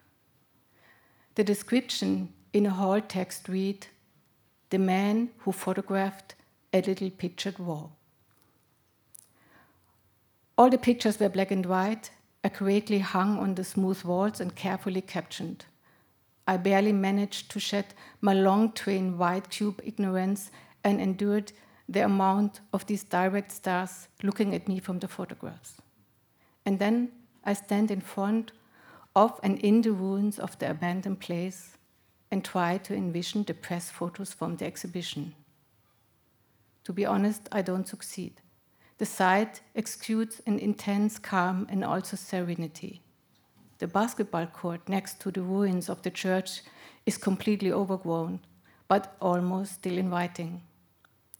The 1.33 1.43
description 1.43 2.31
in 2.53 2.67
a 2.67 2.69
hall 2.69 3.01
text 3.01 3.49
read 3.49 3.87
The 4.69 4.77
man 4.77 5.31
who 5.39 5.51
photographed 5.51 6.35
a 6.73 6.81
little 6.81 7.09
pictured 7.09 7.57
wall. 7.57 7.93
All 10.59 10.69
the 10.69 10.77
pictures 10.77 11.19
were 11.19 11.29
black 11.29 11.49
and 11.49 11.65
white, 11.65 12.11
accurately 12.43 12.99
hung 12.99 13.39
on 13.39 13.55
the 13.55 13.63
smooth 13.63 14.03
walls 14.03 14.39
and 14.39 14.55
carefully 14.55 15.01
captioned. 15.01 15.65
I 16.47 16.57
barely 16.57 16.93
managed 16.93 17.49
to 17.49 17.59
shed 17.59 17.95
my 18.21 18.35
long 18.35 18.73
train 18.73 19.17
white 19.17 19.49
cube 19.49 19.81
ignorance 19.83 20.51
and 20.83 21.01
endured 21.01 21.51
the 21.89 22.03
amount 22.03 22.59
of 22.73 22.85
these 22.85 23.03
direct 23.03 23.51
stars 23.51 24.07
looking 24.21 24.53
at 24.53 24.67
me 24.67 24.79
from 24.79 24.99
the 24.99 25.07
photographs. 25.07 25.81
And 26.65 26.79
then 26.79 27.11
I 27.43 27.53
stand 27.53 27.91
in 27.91 28.01
front 28.01 28.51
of 29.15 29.39
and 29.41 29.57
in 29.59 29.81
the 29.81 29.91
ruins 29.91 30.37
of 30.37 30.59
the 30.59 30.69
abandoned 30.69 31.19
place 31.19 31.77
and 32.29 32.43
try 32.43 32.77
to 32.77 32.93
envision 32.93 33.43
the 33.43 33.53
press 33.53 33.89
photos 33.89 34.33
from 34.33 34.57
the 34.57 34.65
exhibition. 34.65 35.33
To 36.83 36.93
be 36.93 37.05
honest, 37.05 37.47
I 37.51 37.61
don't 37.61 37.87
succeed. 37.87 38.41
The 38.97 39.05
sight 39.05 39.61
exudes 39.75 40.41
an 40.45 40.59
intense 40.59 41.19
calm 41.19 41.67
and 41.69 41.83
also 41.83 42.17
serenity. 42.17 43.01
The 43.79 43.87
basketball 43.87 44.47
court 44.47 44.89
next 44.89 45.19
to 45.21 45.31
the 45.31 45.41
ruins 45.41 45.87
of 45.87 46.01
the 46.01 46.09
church 46.09 46.61
is 47.05 47.17
completely 47.17 47.71
overgrown, 47.71 48.39
but 48.87 49.15
almost 49.21 49.73
still 49.73 49.97
inviting. 49.97 50.63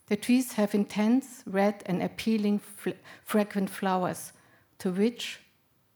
The 0.08 0.16
trees 0.16 0.54
have 0.54 0.74
intense 0.74 1.44
red 1.46 1.84
and 1.86 2.02
appealing 2.02 2.62
fragrant 3.24 3.70
flowers, 3.70 4.32
to 4.80 4.92
which 4.92 5.40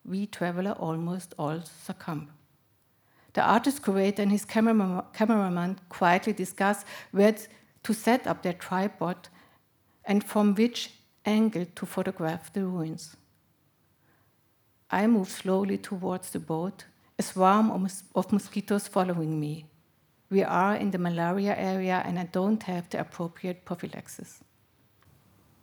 we 0.03 0.27
traveler 0.27 0.72
almost 0.72 1.34
all 1.39 1.62
succumb. 1.62 2.30
The 3.34 3.41
artist 3.41 3.84
curator 3.84 4.22
and 4.22 4.32
his 4.32 4.44
camera 4.44 5.06
cameraman 5.13 5.80
quietly 5.88 6.34
discuss 6.34 6.84
where 7.12 7.36
to 7.84 7.94
set 7.94 8.27
up 8.27 8.44
their 8.44 8.53
tripod 8.53 9.30
and 10.03 10.24
from 10.24 10.56
which 10.56 10.91
angle 11.25 11.65
to 11.75 11.86
photograph 11.86 12.51
the 12.51 12.65
ruins. 12.65 13.15
I 14.89 15.08
move 15.08 15.30
slowly 15.30 15.77
towards 15.77 16.32
the 16.32 16.39
boat, 16.39 16.84
a 17.18 17.24
swarm 17.24 17.72
of 18.13 18.34
mosquitoes 18.34 18.89
following 18.89 19.39
me. 19.39 19.71
We 20.31 20.43
are 20.43 20.77
in 20.77 20.91
the 20.91 20.97
malaria 20.97 21.53
area 21.57 22.01
and 22.05 22.17
I 22.17 22.23
don't 22.23 22.63
have 22.63 22.89
the 22.89 23.01
appropriate 23.01 23.65
prophylaxis. 23.65 24.39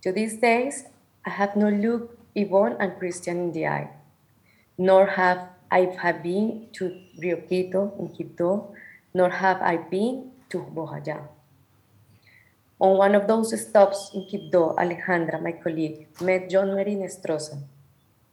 To 0.02 0.12
these 0.12 0.36
days, 0.36 0.84
I 1.24 1.30
have 1.30 1.56
not 1.56 1.72
looked 1.72 2.20
Yvonne 2.34 2.76
and 2.78 2.98
Christian 2.98 3.38
in 3.38 3.52
the 3.52 3.66
eye, 3.66 3.88
nor 4.76 5.06
have 5.06 5.48
I 5.70 5.96
have 6.02 6.22
been 6.22 6.68
to 6.74 7.00
Rio 7.18 7.36
Quito 7.36 7.94
in 7.98 8.08
Quito, 8.08 8.74
nor 9.14 9.30
have 9.30 9.62
I 9.62 9.78
been 9.78 10.32
to 10.50 10.58
Bojayá. 10.58 11.26
On 12.78 12.98
one 12.98 13.14
of 13.14 13.26
those 13.26 13.58
stops 13.58 14.10
in 14.12 14.26
Quito, 14.26 14.76
Alejandra, 14.76 15.42
my 15.42 15.52
colleague, 15.52 16.08
met 16.20 16.48
John 16.50 16.68
Marie 16.74 16.94
Nestroza, 16.94 17.58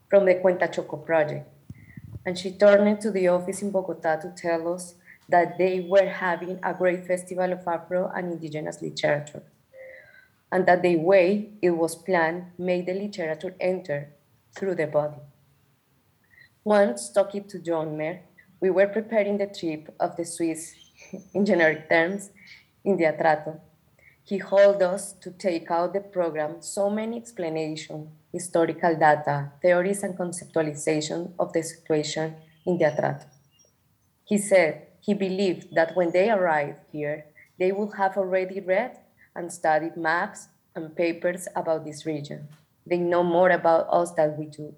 from 0.10 0.26
the 0.26 0.36
Cuenta 0.36 0.68
Choco 0.72 0.98
project. 0.98 1.48
And 2.26 2.38
she 2.38 2.52
turned 2.52 3.00
to 3.02 3.12
the 3.12 3.30
office 3.30 3.62
in 3.62 3.72
Bogota 3.72 4.18
to 4.18 4.34
tell 4.36 4.74
us 4.74 4.96
that 5.30 5.58
they 5.58 5.82
were 5.82 6.08
having 6.08 6.60
a 6.64 6.74
great 6.74 7.06
festival 7.08 7.52
of 7.52 7.68
Afro 7.68 8.12
and 8.16 8.32
indigenous 8.32 8.82
literature. 8.82 9.44
And 10.52 10.66
that 10.68 10.82
the 10.82 10.96
way 10.98 11.50
it 11.62 11.72
was 11.72 11.96
planned 11.96 12.46
made 12.58 12.86
the 12.86 12.94
literature 12.94 13.56
enter 13.60 14.14
through 14.56 14.76
the 14.76 14.88
body. 14.88 15.18
Once 16.64 17.12
talking 17.12 17.44
to 17.48 17.60
John 17.60 17.98
Mer, 17.98 18.22
we 18.62 18.70
were 18.70 18.88
preparing 18.88 19.38
the 19.38 19.48
trip 19.48 19.94
of 20.00 20.16
the 20.16 20.26
Swiss 20.26 20.74
in 21.34 21.46
generic 21.46 21.90
terms, 21.90 22.30
in 22.84 22.98
the 22.98 23.06
Atrato, 23.06 23.60
he 24.24 24.40
called 24.40 24.82
us 24.82 25.14
to 25.14 25.32
take 25.32 25.70
out 25.70 25.94
the 25.94 26.00
program 26.00 26.62
so 26.62 26.90
many 26.90 27.18
explanation, 27.18 28.10
historical 28.32 28.96
data, 28.96 29.52
theories, 29.62 30.02
and 30.04 30.18
conceptualization 30.18 31.32
of 31.38 31.54
the 31.54 31.62
situation 31.62 32.36
in 32.66 32.78
the 32.78 32.86
Atrato. 32.86 33.26
He 34.24 34.40
said 34.40 34.88
he 35.06 35.14
believed 35.14 35.76
that 35.76 35.96
when 35.96 36.12
they 36.12 36.32
arrived 36.32 36.80
here, 36.92 37.26
they 37.60 37.72
would 37.72 37.94
have 37.96 38.18
already 38.18 38.60
read 38.60 38.98
and 39.36 39.54
studied 39.54 39.96
maps 39.96 40.48
and 40.76 40.96
papers 40.96 41.48
about 41.56 41.86
this 41.86 42.08
region. 42.08 42.48
They 42.88 42.98
know 42.98 43.24
more 43.24 43.52
about 43.52 43.88
us 43.92 44.12
than 44.12 44.36
we 44.36 44.48
do. 44.48 44.74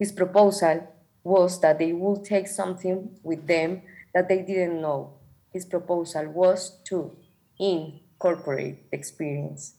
His 0.00 0.10
proposal 0.10 0.88
was 1.22 1.60
that 1.60 1.78
they 1.78 1.92
would 1.92 2.24
take 2.24 2.48
something 2.48 3.10
with 3.22 3.46
them 3.46 3.82
that 4.14 4.28
they 4.28 4.42
didn't 4.42 4.80
know. 4.80 5.12
His 5.52 5.64
proposal 5.64 6.26
was 6.26 6.78
to 6.86 7.16
incorporate 7.58 8.82
experience. 8.90 9.74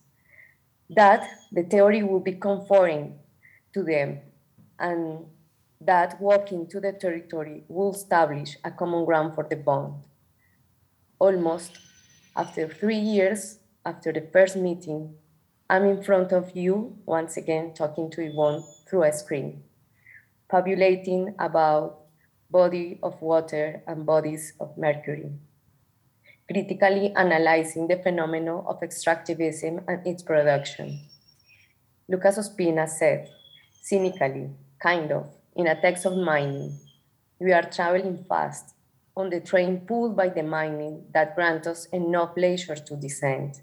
That 0.90 1.28
the 1.52 1.64
theory 1.64 2.04
would 2.04 2.24
be 2.24 2.34
comforting 2.34 3.20
to 3.74 3.84
them 3.84 4.20
and 4.80 5.26
that 5.86 6.22
walking 6.22 6.68
to 6.68 6.80
the 6.80 6.94
territory 6.94 7.64
will 7.68 7.92
establish 7.94 8.58
a 8.64 8.72
common 8.72 9.04
ground 9.06 9.34
for 9.34 9.46
the 9.50 9.56
bond. 9.56 9.96
Almost 11.20 11.80
after 12.36 12.68
three 12.68 13.00
years 13.00 13.60
after 13.86 14.14
the 14.14 14.22
first 14.32 14.56
meeting, 14.56 15.16
I'm 15.70 15.86
in 15.86 16.04
front 16.04 16.32
of 16.32 16.56
you 16.56 16.98
once 17.06 17.38
again 17.38 17.74
talking 17.74 18.12
to 18.12 18.22
Yvonne 18.22 18.64
through 18.88 19.04
a 19.04 19.12
screen, 19.12 19.64
fabulating 20.50 21.34
about 21.40 22.02
body 22.50 23.00
of 23.02 23.22
water 23.22 23.82
and 23.88 24.06
bodies 24.06 24.54
of 24.60 24.78
mercury, 24.78 25.32
critically 26.52 27.14
analyzing 27.16 27.88
the 27.88 27.98
phenomenon 27.98 28.64
of 28.68 28.82
extractivism 28.82 29.84
and 29.88 30.06
its 30.06 30.22
production. 30.22 31.00
Lucas 32.08 32.38
Ospina 32.38 32.88
said, 32.88 33.30
cynically, 33.82 34.50
kind 34.82 35.12
of, 35.12 35.30
in 35.56 35.68
a 35.68 35.80
text 35.80 36.06
of 36.06 36.18
mining, 36.18 36.78
we 37.40 37.52
are 37.52 37.64
traveling 37.64 38.24
fast 38.28 38.76
on 39.16 39.30
the 39.30 39.42
train 39.42 39.82
pulled 39.82 40.16
by 40.16 40.30
the 40.30 40.44
mining 40.44 41.06
that 41.14 41.36
grants 41.36 41.68
us 41.68 41.86
enough 41.88 42.32
leisure 42.38 42.76
to 42.76 42.96
descend. 42.96 43.62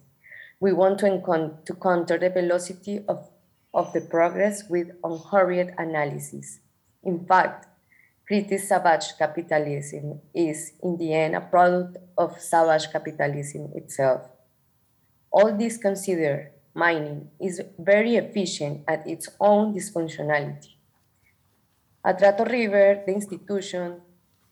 We 0.61 0.73
want 0.73 0.99
to, 1.01 1.07
encon- 1.07 1.65
to 1.65 1.75
counter 1.75 2.19
the 2.19 2.31
velocity 2.31 3.05
of, 3.09 3.29
of 3.73 3.93
the 3.93 4.01
progress 4.01 4.69
with 4.69 4.91
unhurried 5.03 5.75
analysis. 5.79 6.61
In 7.03 7.25
fact, 7.25 7.67
pretty 8.27 8.59
savage 8.59 9.17
capitalism 9.17 10.21
is, 10.35 10.73
in 10.83 10.99
the 10.99 11.15
end, 11.15 11.35
a 11.35 11.41
product 11.41 11.97
of 12.19 12.41
savage 12.41 12.91
capitalism 12.93 13.71
itself. 13.75 14.23
All 15.31 15.57
this 15.57 15.79
considered, 15.79 16.51
mining 16.75 17.31
is 17.41 17.63
very 17.79 18.17
efficient 18.17 18.85
at 18.87 19.07
its 19.07 19.29
own 19.41 19.75
dysfunctionality. 19.75 20.78
Atrato 22.09 22.49
River, 22.49 23.03
the 23.05 23.13
institution, 23.13 24.01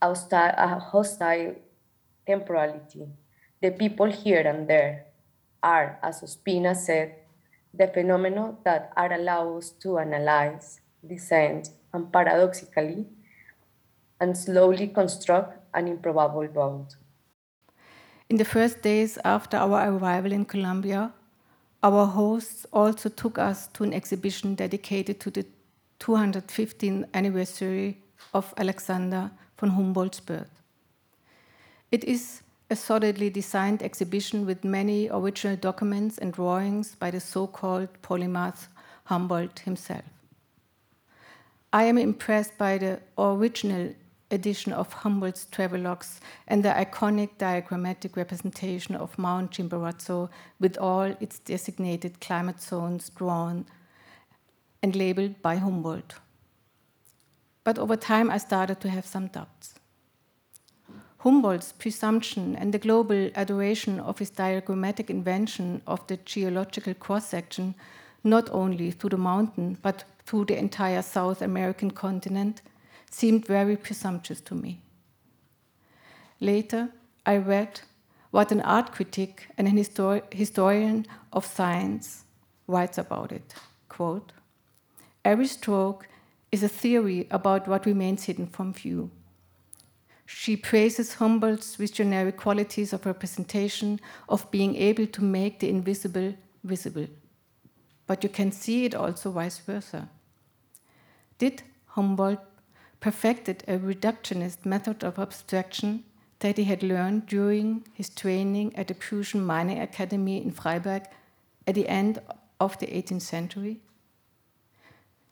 a 0.03 0.79
hostile 0.79 1.55
temporality. 2.27 3.09
The 3.63 3.71
people 3.71 4.13
here 4.13 4.43
and 4.47 4.69
there 4.69 5.07
are, 5.63 5.99
as 6.03 6.21
Ospina 6.21 6.77
said, 6.77 7.15
the 7.73 7.89
phenomena 7.89 8.57
that 8.67 8.93
are 8.95 9.11
allowed 9.11 9.57
us 9.57 9.71
to 9.81 9.99
analyze, 9.99 10.83
descend, 11.07 11.71
and 11.95 12.13
paradoxically, 12.13 13.07
and 14.21 14.37
slowly 14.37 14.89
construct 14.89 15.59
an 15.73 15.89
improbable 15.89 16.49
bond. 16.49 16.95
In 18.29 18.37
the 18.37 18.45
first 18.45 18.83
days 18.83 19.19
after 19.25 19.57
our 19.57 19.97
arrival 19.97 20.33
in 20.33 20.45
Colombia, 20.45 21.15
our 21.83 22.05
hosts 22.05 22.67
also 22.71 23.09
took 23.09 23.39
us 23.39 23.69
to 23.69 23.83
an 23.83 23.95
exhibition 23.95 24.55
dedicated 24.55 25.21
to 25.21 25.31
the 25.31 25.47
215th 26.01 27.07
anniversary 27.15 27.99
of 28.35 28.53
Alexander 28.57 29.31
von 29.59 29.71
Humboldt's 29.71 30.21
birth. 30.21 30.63
It 31.91 32.05
is 32.05 32.43
a 32.69 32.77
solidly 32.77 33.31
designed 33.31 33.83
exhibition 33.83 34.45
with 34.45 34.65
many 34.65 35.09
original 35.09 35.57
documents 35.57 36.19
and 36.19 36.33
drawings 36.33 36.97
by 36.97 37.11
the 37.11 37.21
so 37.21 37.47
called 37.47 37.89
polymath 38.03 38.67
Humboldt 39.05 39.61
himself. 39.61 40.05
I 41.73 41.85
am 41.85 41.99
impressed 41.99 42.59
by 42.59 42.79
the 42.79 43.01
original 43.17 43.95
edition 44.31 44.73
of 44.73 44.93
Humboldt's 44.93 45.47
travelogues 45.47 46.19
and 46.49 46.65
the 46.65 46.71
iconic 46.71 47.39
diagrammatic 47.39 48.17
representation 48.17 48.97
of 48.97 49.17
Mount 49.19 49.53
Chimborazo 49.53 50.29
with 50.59 50.77
all 50.79 51.15
its 51.21 51.39
designated 51.39 52.21
climate 52.21 52.61
zones 52.61 53.11
drawn 53.11 53.67
and 54.83 54.95
labeled 54.95 55.41
by 55.43 55.57
Humboldt. 55.57 56.15
But 57.65 57.79
over 57.79 57.97
time, 57.97 58.31
I 58.31 58.39
started 58.39 58.81
to 58.81 58.89
have 58.89 59.07
some 59.07 59.27
doubts. 59.27 59.75
Humboldt's 61.19 61.73
presumption 61.73 62.55
and 62.55 62.73
the 62.73 62.79
global 62.79 63.31
adoration 63.35 63.99
of 63.99 64.19
his 64.21 64.31
diagrammatic 64.31 65.11
invention 65.11 65.83
of 65.87 66.07
the 66.07 66.19
geological 66.19 66.95
cross 66.95 67.27
section, 67.27 67.75
not 68.23 68.49
only 68.51 68.93
through 68.93 69.11
the 69.11 69.17
mountain, 69.17 69.77
but 69.83 70.05
through 70.25 70.45
the 70.45 70.57
entire 70.57 71.03
South 71.03 71.43
American 71.43 71.91
continent, 71.91 72.63
seemed 73.11 73.47
very 73.47 73.77
presumptuous 73.77 74.41
to 74.43 74.55
me. 74.55 74.81
Later, 76.39 76.91
I 77.25 77.39
read 77.39 77.81
what 78.31 78.53
an 78.53 78.61
art 78.61 78.93
critic 78.93 79.49
and 79.57 79.67
an 79.67 79.77
histor- 79.77 80.33
historian 80.33 81.07
of 81.33 81.47
science 81.47 82.25
writes 82.69 82.99
about 82.99 83.33
it. 83.33 83.55
Quote, 83.89 84.33
Every 85.27 85.49
stroke 85.49 86.07
is 86.53 86.63
a 86.63 86.69
theory 86.69 87.27
about 87.33 87.67
what 87.67 87.85
remains 87.85 88.23
hidden 88.27 88.47
from 88.47 88.73
view. 88.73 89.11
She 90.25 90.57
praises 90.57 91.15
Humboldt's 91.15 91.75
visionary 91.75 92.31
qualities 92.31 92.93
of 92.93 93.05
representation, 93.05 93.99
of 94.29 94.49
being 94.53 94.77
able 94.77 95.09
to 95.09 95.25
make 95.25 95.59
the 95.59 95.69
invisible 95.69 96.35
visible. 96.63 97.09
But 98.07 98.23
you 98.23 98.29
can 98.29 98.53
see 98.53 98.85
it 98.85 98.95
also 98.95 99.33
vice 99.33 99.59
versa. 99.59 100.09
Did 101.39 101.65
Humboldt 101.97 102.45
perfected 103.01 103.65
a 103.67 103.79
reductionist 103.79 104.65
method 104.65 105.03
of 105.03 105.19
abstraction 105.19 106.05
that 106.39 106.57
he 106.57 106.63
had 106.63 106.85
learned 106.85 107.27
during 107.27 107.85
his 107.95 108.11
training 108.11 108.77
at 108.77 108.87
the 108.87 108.95
Prussian 108.95 109.45
Mining 109.45 109.81
Academy 109.81 110.41
in 110.41 110.53
Freiberg 110.53 111.07
at 111.67 111.75
the 111.75 111.89
end 111.89 112.21
of 112.61 112.79
the 112.79 112.87
18th 112.87 113.23
century? 113.23 113.81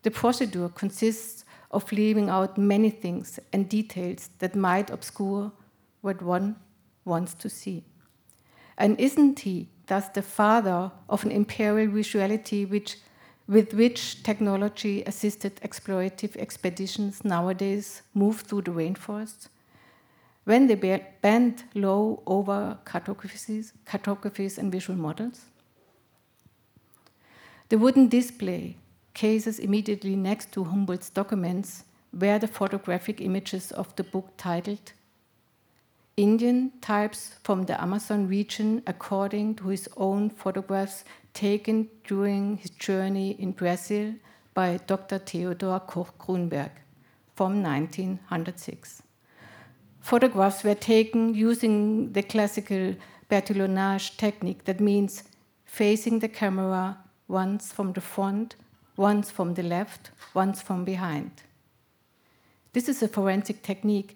The 0.05 0.11
procedure 0.11 0.69
consists 0.69 1.45
of 1.71 1.91
leaving 1.91 2.29
out 2.29 2.59
many 2.59 2.91
things 2.91 3.39
and 3.51 3.67
details 3.67 4.29
that 4.37 4.55
might 4.55 4.91
obscure 4.91 5.51
what 6.01 6.21
one 6.21 6.57
wants 7.05 7.33
to 7.33 7.49
see. 7.49 7.83
And 8.77 8.99
isn't 8.99 9.39
he 9.39 9.67
thus 9.87 10.09
the 10.09 10.21
father 10.21 10.91
of 11.09 11.25
an 11.25 11.31
imperial 11.31 11.91
visuality 11.91 12.69
which, 12.69 12.97
with 13.47 13.73
which 13.73 14.21
technology 14.21 15.01
assisted 15.07 15.55
explorative 15.63 16.37
expeditions 16.37 17.25
nowadays 17.25 18.03
move 18.13 18.41
through 18.41 18.61
the 18.61 18.71
rainforests? 18.71 19.47
When 20.43 20.67
they 20.67 20.75
bend 21.23 21.63
low 21.73 22.21
over 22.27 22.77
cartographies, 22.85 23.71
cartographies 23.87 24.59
and 24.59 24.71
visual 24.71 24.99
models? 24.99 25.45
The 27.69 27.79
wooden 27.79 28.07
display 28.07 28.77
cases 29.15 29.57
immediately 29.57 30.15
next 30.15 30.51
to 30.51 30.65
Humboldt's 30.65 31.09
documents 31.09 31.85
were 32.13 32.37
the 32.37 32.47
photographic 32.47 33.19
images 33.21 33.71
of 33.71 33.95
the 33.95 34.03
book 34.03 34.29
titled 34.37 34.93
Indian 36.17 36.71
Types 36.81 37.35
from 37.43 37.63
the 37.63 37.81
Amazon 37.81 38.27
Region 38.27 38.83
according 38.87 39.55
to 39.55 39.67
his 39.67 39.89
own 39.97 40.29
photographs 40.29 41.03
taken 41.33 41.89
during 42.07 42.57
his 42.57 42.69
journey 42.69 43.31
in 43.31 43.51
Brazil 43.51 44.13
by 44.53 44.79
Dr. 44.87 45.17
Theodor 45.17 45.81
Koch-Grünberg 45.85 46.71
from 47.35 47.61
1906. 47.61 49.01
Photographs 49.99 50.63
were 50.63 50.75
taken 50.75 51.33
using 51.33 52.13
the 52.13 52.23
classical 52.23 52.95
Bertillonage 53.29 54.15
technique, 54.15 54.63
that 54.65 54.79
means 54.79 55.23
facing 55.65 56.19
the 56.19 56.29
camera 56.29 56.97
once 57.27 57.73
from 57.73 57.91
the 57.91 58.01
front 58.01 58.55
once 58.97 59.31
from 59.31 59.53
the 59.53 59.63
left, 59.63 60.11
once 60.33 60.61
from 60.61 60.85
behind. 60.85 61.31
This 62.73 62.89
is 62.89 63.01
a 63.01 63.07
forensic 63.07 63.61
technique 63.61 64.15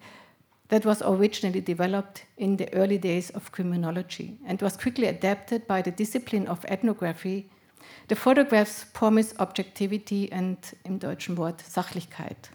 that 0.68 0.86
was 0.86 1.02
originally 1.02 1.60
developed 1.60 2.24
in 2.36 2.56
the 2.56 2.72
early 2.74 2.98
days 2.98 3.30
of 3.30 3.52
criminology 3.52 4.38
and 4.46 4.60
was 4.62 4.76
quickly 4.76 5.06
adapted 5.06 5.66
by 5.66 5.82
the 5.82 5.90
discipline 5.90 6.46
of 6.46 6.64
ethnography. 6.66 7.50
The 8.08 8.16
photographs 8.16 8.84
promise 8.92 9.34
objectivity 9.38 10.30
and, 10.30 10.56
im 10.84 10.98
deutschen 10.98 11.36
Wort, 11.36 11.58
Sachlichkeit, 11.58 12.50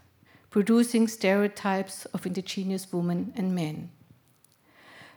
producing 0.50 1.08
stereotypes 1.08 2.06
of 2.14 2.26
indigenous 2.26 2.92
women 2.94 3.34
and 3.36 3.54
men. 3.54 3.90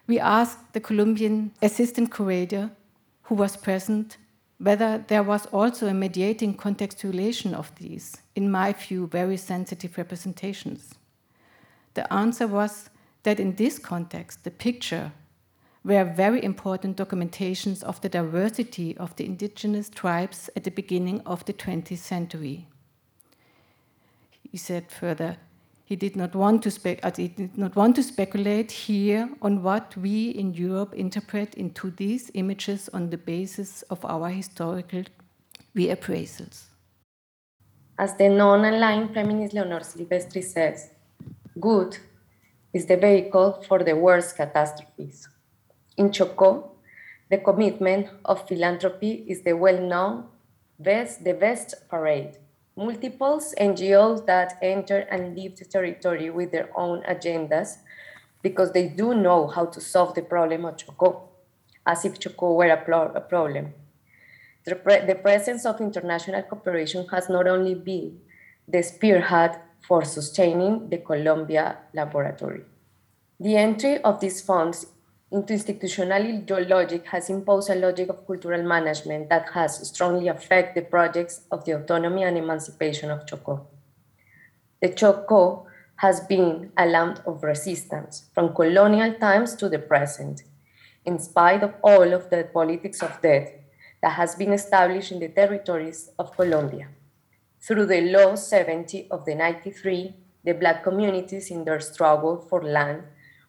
We 0.06 0.18
asked 0.18 0.72
the 0.72 0.80
Colombian 0.80 1.52
assistant 1.62 2.12
curator 2.12 2.70
who 3.24 3.34
was 3.34 3.56
present 3.56 4.16
whether 4.58 5.04
there 5.06 5.22
was 5.22 5.46
also 5.46 5.86
a 5.86 5.94
mediating 5.94 6.56
contextualization 6.56 7.54
of 7.54 7.72
these, 7.76 8.16
in 8.34 8.50
my 8.50 8.72
view, 8.72 9.06
very 9.06 9.36
sensitive 9.36 9.96
representations. 9.96 10.94
The 11.94 12.12
answer 12.12 12.46
was 12.46 12.90
that 13.22 13.40
in 13.40 13.54
this 13.54 13.78
context, 13.78 14.44
the 14.44 14.50
picture 14.50 15.12
were 15.84 16.04
very 16.04 16.42
important 16.42 16.96
documentations 16.96 17.82
of 17.82 18.00
the 18.00 18.08
diversity 18.08 18.96
of 18.96 19.14
the 19.16 19.24
indigenous 19.24 19.88
tribes 19.88 20.50
at 20.56 20.64
the 20.64 20.70
beginning 20.70 21.20
of 21.24 21.44
the 21.44 21.52
20th 21.52 21.98
century. 21.98 22.66
He 24.50 24.58
said 24.58 24.90
further, 24.90 25.36
he 25.88 25.96
did 25.96 26.16
not 26.16 26.34
want 26.34 26.62
to 26.62 26.70
spe- 26.70 27.02
uh, 27.02 27.10
he 27.16 27.28
did 27.28 27.56
not 27.56 27.74
want 27.74 27.96
to 27.96 28.02
speculate 28.02 28.70
here 28.70 29.26
on 29.40 29.62
what 29.62 29.96
we 29.96 30.28
in 30.42 30.52
Europe 30.52 30.92
interpret 30.92 31.54
into 31.54 31.90
these 31.92 32.30
images 32.34 32.90
on 32.92 33.08
the 33.08 33.16
basis 33.16 33.80
of 33.88 34.04
our 34.04 34.28
historical 34.28 35.02
reappraisals. 35.74 36.64
As 37.98 38.14
the 38.18 38.28
non-aligned 38.28 39.14
feminist 39.14 39.54
Leonor 39.54 39.80
Silvestri 39.80 40.44
says, 40.44 40.90
good 41.58 41.96
is 42.74 42.84
the 42.84 42.98
vehicle 42.98 43.64
for 43.66 43.82
the 43.82 43.96
worst 43.96 44.36
catastrophes. 44.36 45.26
In 45.96 46.10
Chocó, 46.10 46.68
the 47.30 47.38
commitment 47.38 48.08
of 48.26 48.46
philanthropy 48.46 49.24
is 49.26 49.40
the 49.40 49.54
well-known 49.54 50.24
best, 50.78 51.24
the 51.24 51.32
best 51.32 51.88
parade 51.88 52.36
multiples 52.78 53.54
NGOs 53.58 54.24
that 54.26 54.56
enter 54.62 54.98
and 55.10 55.36
leave 55.36 55.56
the 55.56 55.64
territory 55.64 56.30
with 56.30 56.52
their 56.52 56.70
own 56.78 57.02
agendas 57.02 57.78
because 58.40 58.70
they 58.72 58.86
do 58.88 59.14
know 59.14 59.48
how 59.48 59.66
to 59.66 59.80
solve 59.80 60.14
the 60.14 60.22
problem 60.22 60.64
of 60.64 60.76
Chocó, 60.76 61.22
as 61.84 62.04
if 62.04 62.20
Chocó 62.20 62.54
were 62.54 62.70
a, 62.70 62.76
pro- 62.76 63.12
a 63.12 63.20
problem. 63.20 63.74
The, 64.64 64.76
pre- 64.76 65.06
the 65.06 65.16
presence 65.16 65.66
of 65.66 65.80
international 65.80 66.42
cooperation 66.42 67.04
has 67.08 67.28
not 67.28 67.48
only 67.48 67.74
been 67.74 68.20
the 68.68 68.82
spearhead 68.84 69.58
for 69.80 70.04
sustaining 70.04 70.88
the 70.88 70.98
Colombia 70.98 71.78
laboratory. 71.92 72.62
The 73.40 73.56
entry 73.56 73.98
of 74.02 74.20
these 74.20 74.40
funds 74.40 74.86
into 75.30 75.52
institutional 75.52 76.42
logic 76.68 77.06
has 77.06 77.28
imposed 77.28 77.68
a 77.68 77.74
logic 77.74 78.08
of 78.08 78.26
cultural 78.26 78.62
management 78.62 79.28
that 79.28 79.50
has 79.52 79.86
strongly 79.86 80.28
affected 80.28 80.74
the 80.74 80.88
projects 80.88 81.42
of 81.50 81.64
the 81.64 81.72
autonomy 81.72 82.22
and 82.22 82.38
emancipation 82.38 83.10
of 83.10 83.26
Chocó. 83.26 83.66
The 84.80 84.88
Chocó 84.88 85.66
has 85.96 86.20
been 86.20 86.72
a 86.78 86.86
land 86.86 87.20
of 87.26 87.42
resistance 87.42 88.30
from 88.32 88.54
colonial 88.54 89.12
times 89.14 89.54
to 89.56 89.68
the 89.68 89.78
present, 89.78 90.44
in 91.04 91.18
spite 91.18 91.62
of 91.62 91.74
all 91.82 92.14
of 92.14 92.30
the 92.30 92.48
politics 92.52 93.02
of 93.02 93.20
death 93.20 93.50
that 94.00 94.12
has 94.12 94.34
been 94.34 94.52
established 94.52 95.12
in 95.12 95.18
the 95.18 95.28
territories 95.28 96.10
of 96.18 96.34
Colombia. 96.36 96.88
Through 97.60 97.86
the 97.86 98.00
Law 98.00 98.36
70 98.36 99.08
of 99.10 99.24
the 99.24 99.34
93, 99.34 100.14
the 100.44 100.54
Black 100.54 100.84
communities 100.84 101.50
in 101.50 101.64
their 101.64 101.80
struggle 101.80 102.46
for 102.48 102.62
land 102.62 103.02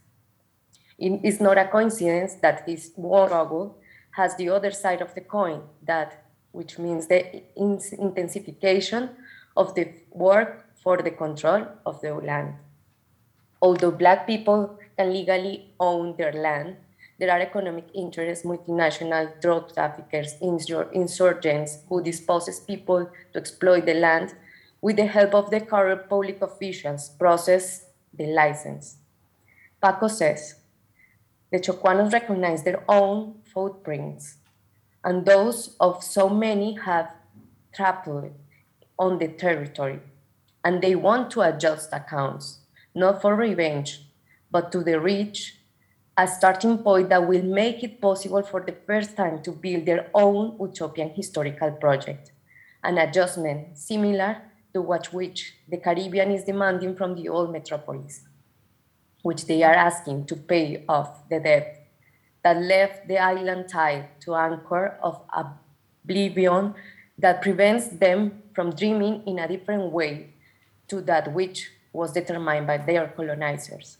It 0.97 1.19
is 1.23 1.41
not 1.41 1.57
a 1.57 1.67
coincidence 1.67 2.35
that 2.35 2.65
this 2.65 2.93
struggle 2.93 3.77
has 4.11 4.37
the 4.37 4.47
other 4.49 4.71
side 4.71 5.01
of 5.01 5.13
the 5.15 5.21
coin, 5.21 5.63
that 5.83 6.23
which 6.53 6.79
means 6.79 7.07
the 7.07 7.43
intensification 7.57 9.09
of 9.57 9.75
the 9.75 9.89
work 10.11 10.63
for 10.81 11.01
the 11.01 11.11
control 11.11 11.67
of 11.85 11.99
the 11.99 12.13
land. 12.13 12.55
Although 13.61 13.91
Black 13.91 14.27
people 14.27 14.77
can 14.97 15.13
legally 15.13 15.71
own 15.79 16.15
their 16.17 16.33
land, 16.33 16.77
there 17.17 17.31
are 17.31 17.39
economic 17.39 17.85
interests, 17.93 18.45
multinational 18.45 19.39
drug 19.41 19.73
traffickers, 19.73 20.35
insurgents 20.41 21.79
who 21.87 22.03
disposes 22.03 22.59
people 22.59 23.09
to 23.31 23.39
exploit 23.39 23.85
the 23.85 23.93
land 23.93 24.35
with 24.81 24.97
the 24.97 25.05
help 25.05 25.33
of 25.33 25.49
the 25.49 25.61
corrupt 25.61 26.09
public 26.09 26.41
officials 26.41 27.09
process 27.09 27.85
the 28.13 28.27
license. 28.27 28.97
Paco 29.81 30.07
says, 30.07 30.55
the 31.51 31.59
Chocoanos 31.59 32.11
recognize 32.11 32.63
their 32.63 32.83
own 32.89 33.35
footprints, 33.53 34.35
and 35.03 35.25
those 35.25 35.75
of 35.79 36.03
so 36.03 36.27
many 36.27 36.77
have 36.83 37.11
trampled 37.73 38.33
on 38.99 39.19
the 39.19 39.29
territory, 39.29 40.01
and 40.63 40.81
they 40.81 40.95
want 40.95 41.31
to 41.31 41.41
adjust 41.41 41.93
accounts 41.93 42.59
not 42.95 43.21
for 43.21 43.35
revenge, 43.35 44.01
but 44.49 44.71
to 44.71 44.83
the 44.83 44.99
rich, 44.99 45.57
a 46.17 46.27
starting 46.27 46.77
point 46.77 47.09
that 47.09 47.27
will 47.27 47.43
make 47.43 47.83
it 47.83 47.99
possible 47.99 48.41
for 48.41 48.61
the 48.61 48.75
first 48.87 49.17
time 49.17 49.41
to 49.43 49.51
build 49.51 49.85
their 49.85 50.09
own 50.13 50.55
utopian 50.59 51.09
historical 51.09 51.71
project, 51.71 52.31
an 52.83 52.97
adjustment 52.97 53.77
similar 53.77 54.37
to 54.73 54.81
what 54.81 55.11
which 55.13 55.55
the 55.67 55.77
Caribbean 55.77 56.31
is 56.31 56.45
demanding 56.45 56.95
from 56.95 57.15
the 57.15 57.27
old 57.27 57.51
metropolis, 57.51 58.21
which 59.23 59.45
they 59.45 59.61
are 59.63 59.73
asking 59.73 60.25
to 60.25 60.35
pay 60.35 60.85
off 60.87 61.27
the 61.29 61.39
debt 61.39 61.85
that 62.43 62.61
left 62.61 63.07
the 63.07 63.17
island 63.17 63.67
tied 63.67 64.07
to 64.21 64.35
anchor 64.35 64.99
of 65.01 65.19
oblivion 65.33 66.75
that 67.17 67.41
prevents 67.41 67.87
them 67.87 68.43
from 68.53 68.69
dreaming 68.69 69.23
in 69.25 69.39
a 69.39 69.47
different 69.47 69.91
way 69.91 70.29
to 70.87 71.01
that 71.01 71.33
which 71.33 71.71
was 71.95 72.11
determined 72.11 72.67
by 72.67 72.77
their 72.77 73.07
colonizers. 73.15 73.97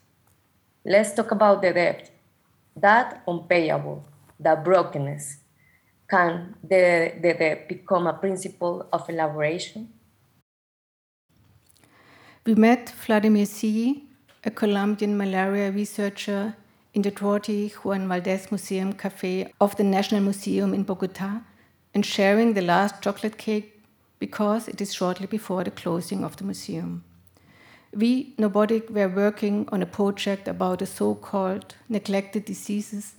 Let's 0.85 1.13
talk 1.13 1.31
about 1.31 1.61
the 1.61 1.73
debt. 1.73 2.11
That 2.75 3.23
unpayable, 3.27 4.05
that 4.39 4.63
brokenness, 4.63 5.37
can 6.09 6.55
the, 6.61 7.13
the 7.21 7.33
debt 7.33 7.69
become 7.69 8.05
a 8.05 8.13
principle 8.13 8.87
of 8.91 9.09
elaboration? 9.09 9.89
We 12.45 12.53
met 12.53 12.93
Vladimir 13.05 13.45
C., 13.45 14.03
a 14.43 14.51
Colombian 14.51 15.17
malaria 15.17 15.71
researcher 15.71 16.55
in 16.93 17.01
the 17.01 17.11
Dorothy 17.11 17.69
Juan 17.69 18.07
Valdez 18.07 18.51
Museum 18.51 18.93
Cafe 18.93 19.51
of 19.59 19.75
the 19.77 19.83
National 19.83 20.21
Museum 20.21 20.73
in 20.73 20.83
Bogota 20.83 21.41
and 21.93 22.05
sharing 22.05 22.53
the 22.53 22.61
last 22.61 23.01
chocolate 23.01 23.37
cake 23.37 23.81
because 24.19 24.67
it 24.67 24.79
is 24.81 24.93
shortly 24.93 25.25
before 25.25 25.63
the 25.63 25.71
closing 25.71 26.23
of 26.23 26.37
the 26.37 26.43
museum. 26.43 27.03
We, 27.95 28.33
knowbotiq, 28.37 28.89
were 28.89 29.07
working 29.07 29.69
on 29.71 29.81
a 29.81 29.85
project 29.85 30.49
about 30.49 30.79
the 30.79 30.85
so 30.85 31.15
called 31.15 31.75
neglected 31.87 32.43
diseases 32.43 33.15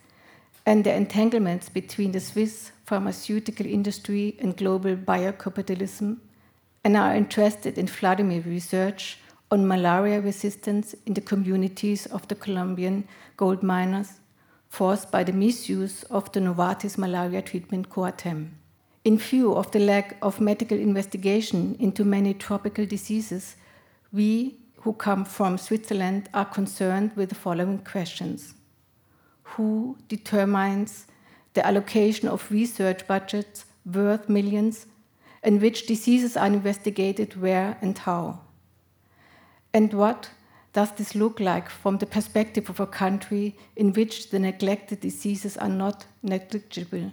and 0.66 0.84
the 0.84 0.92
entanglements 0.92 1.70
between 1.70 2.12
the 2.12 2.20
Swiss 2.20 2.72
pharmaceutical 2.84 3.64
industry 3.64 4.36
and 4.38 4.54
global 4.54 4.94
biocapitalism, 4.94 6.18
and 6.84 6.96
are 6.96 7.14
interested 7.16 7.78
in 7.78 7.86
Vladimir 7.86 8.42
research 8.42 9.18
on 9.50 9.66
malaria 9.66 10.20
resistance 10.20 10.94
in 11.06 11.14
the 11.14 11.22
communities 11.22 12.04
of 12.06 12.28
the 12.28 12.34
Colombian 12.34 13.08
gold 13.38 13.62
miners 13.62 14.20
forced 14.68 15.10
by 15.10 15.24
the 15.24 15.32
misuse 15.32 16.02
of 16.04 16.30
the 16.32 16.40
Novartis 16.40 16.98
malaria 16.98 17.40
treatment 17.40 17.88
Coartem. 17.88 18.50
In 19.04 19.16
view 19.16 19.54
of 19.54 19.70
the 19.70 19.78
lack 19.78 20.18
of 20.20 20.38
medical 20.38 20.76
investigation 20.78 21.76
into 21.78 22.04
many 22.04 22.34
tropical 22.34 22.84
diseases, 22.84 23.56
we 24.12 24.58
who 24.86 24.92
come 24.92 25.24
from 25.24 25.58
Switzerland 25.58 26.28
are 26.32 26.44
concerned 26.44 27.10
with 27.16 27.28
the 27.28 27.34
following 27.34 27.78
questions 27.78 28.54
Who 29.42 29.98
determines 30.06 31.08
the 31.54 31.66
allocation 31.66 32.28
of 32.28 32.52
research 32.52 33.04
budgets 33.08 33.64
worth 33.84 34.28
millions, 34.28 34.86
and 35.42 35.60
which 35.60 35.86
diseases 35.86 36.36
are 36.36 36.46
investigated 36.46 37.34
where 37.34 37.76
and 37.82 37.98
how? 37.98 38.42
And 39.74 39.92
what 39.92 40.30
does 40.72 40.92
this 40.92 41.16
look 41.16 41.40
like 41.40 41.68
from 41.68 41.98
the 41.98 42.06
perspective 42.06 42.70
of 42.70 42.78
a 42.78 42.86
country 42.86 43.56
in 43.74 43.92
which 43.92 44.30
the 44.30 44.38
neglected 44.38 45.00
diseases 45.00 45.56
are 45.56 45.68
not 45.84 46.06
negligible? 46.22 47.10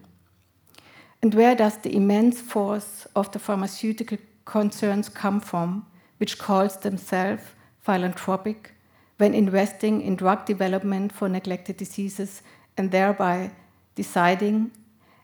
And 1.23 1.33
where 1.33 1.55
does 1.55 1.79
the 1.79 1.95
immense 1.95 2.39
force 2.39 3.07
of 3.15 3.31
the 3.31 3.39
pharmaceutical 3.39 4.19
concerns 4.45 5.09
come 5.09 5.39
from, 5.39 5.87
which 6.19 6.37
calls 6.37 6.77
themselves 6.77 7.41
philanthropic 7.83 8.73
when 9.17 9.33
investing 9.33 10.01
in 10.01 10.15
drug 10.15 10.45
development 10.45 11.11
for 11.11 11.29
neglected 11.29 11.77
diseases 11.77 12.41
and 12.77 12.91
thereby 12.91 13.51
deciding 13.95 14.71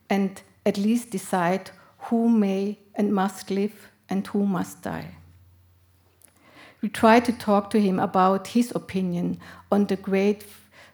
and 0.09 0.41
at 0.65 0.77
least 0.77 1.09
decide 1.09 1.71
who 1.97 2.29
may 2.29 2.77
and 2.95 3.13
must 3.13 3.49
live 3.49 3.89
and 4.09 4.27
who 4.27 4.45
must 4.45 4.81
die. 4.81 5.15
We 6.81 6.89
tried 6.89 7.25
to 7.25 7.33
talk 7.33 7.69
to 7.71 7.81
him 7.81 7.99
about 7.99 8.47
his 8.47 8.71
opinion 8.75 9.39
on 9.71 9.85
the 9.85 9.95
great 9.97 10.45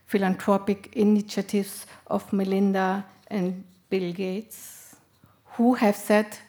philanthropic 0.08 0.96
initiatives 0.96 1.86
of 2.08 2.32
Melinda 2.32 3.06
and 3.28 3.64
Bill 3.90 4.12
Gates, 4.14 4.96
who 5.54 5.76
have 5.76 5.96
set 5.96 6.40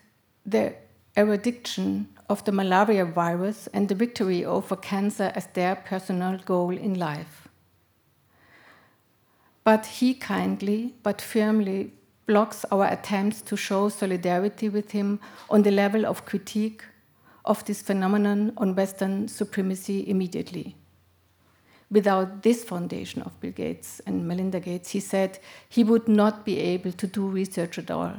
the 0.44 0.74
eradication 1.16 2.09
of 2.29 2.45
the 2.45 2.53
malaria 2.53 3.05
virus 3.05 3.69
and 3.73 3.89
the 3.89 3.95
victory 3.95 4.45
over 4.45 4.77
cancer 4.77 5.33
as 5.35 5.47
their 5.49 5.77
personal 5.77 6.39
goal 6.39 6.77
in 6.77 6.99
life. 6.99 7.49
But 9.65 9.87
he 9.87 10.15
kindly 10.15 10.95
but 11.03 11.21
firmly 11.21 11.93
blocks 12.27 12.65
our 12.71 12.87
attempts 12.87 13.41
to 13.43 13.57
show 13.57 13.89
solidarity 13.89 14.69
with 14.69 14.91
him 14.91 15.21
on 15.49 15.62
the 15.62 15.71
level 15.71 16.05
of 16.07 16.25
critique 16.25 16.85
of 17.45 17.65
this 17.65 17.83
phenomenon 17.83 18.53
on 18.57 18.75
Western 18.75 19.29
supremacy 19.29 20.09
immediately. 20.09 20.77
Without 21.89 22.43
this 22.43 22.65
foundation 22.65 23.23
of 23.23 23.39
Bill 23.41 23.53
Gates 23.53 24.01
and 24.07 24.27
Melinda 24.27 24.59
Gates, 24.59 24.91
he 24.91 24.99
said 24.99 25.39
he 25.69 25.85
would 25.85 26.09
not 26.09 26.45
be 26.45 26.59
able 26.59 26.91
to 26.91 27.07
do 27.07 27.29
research 27.29 27.79
at 27.79 27.93
all. 27.93 28.12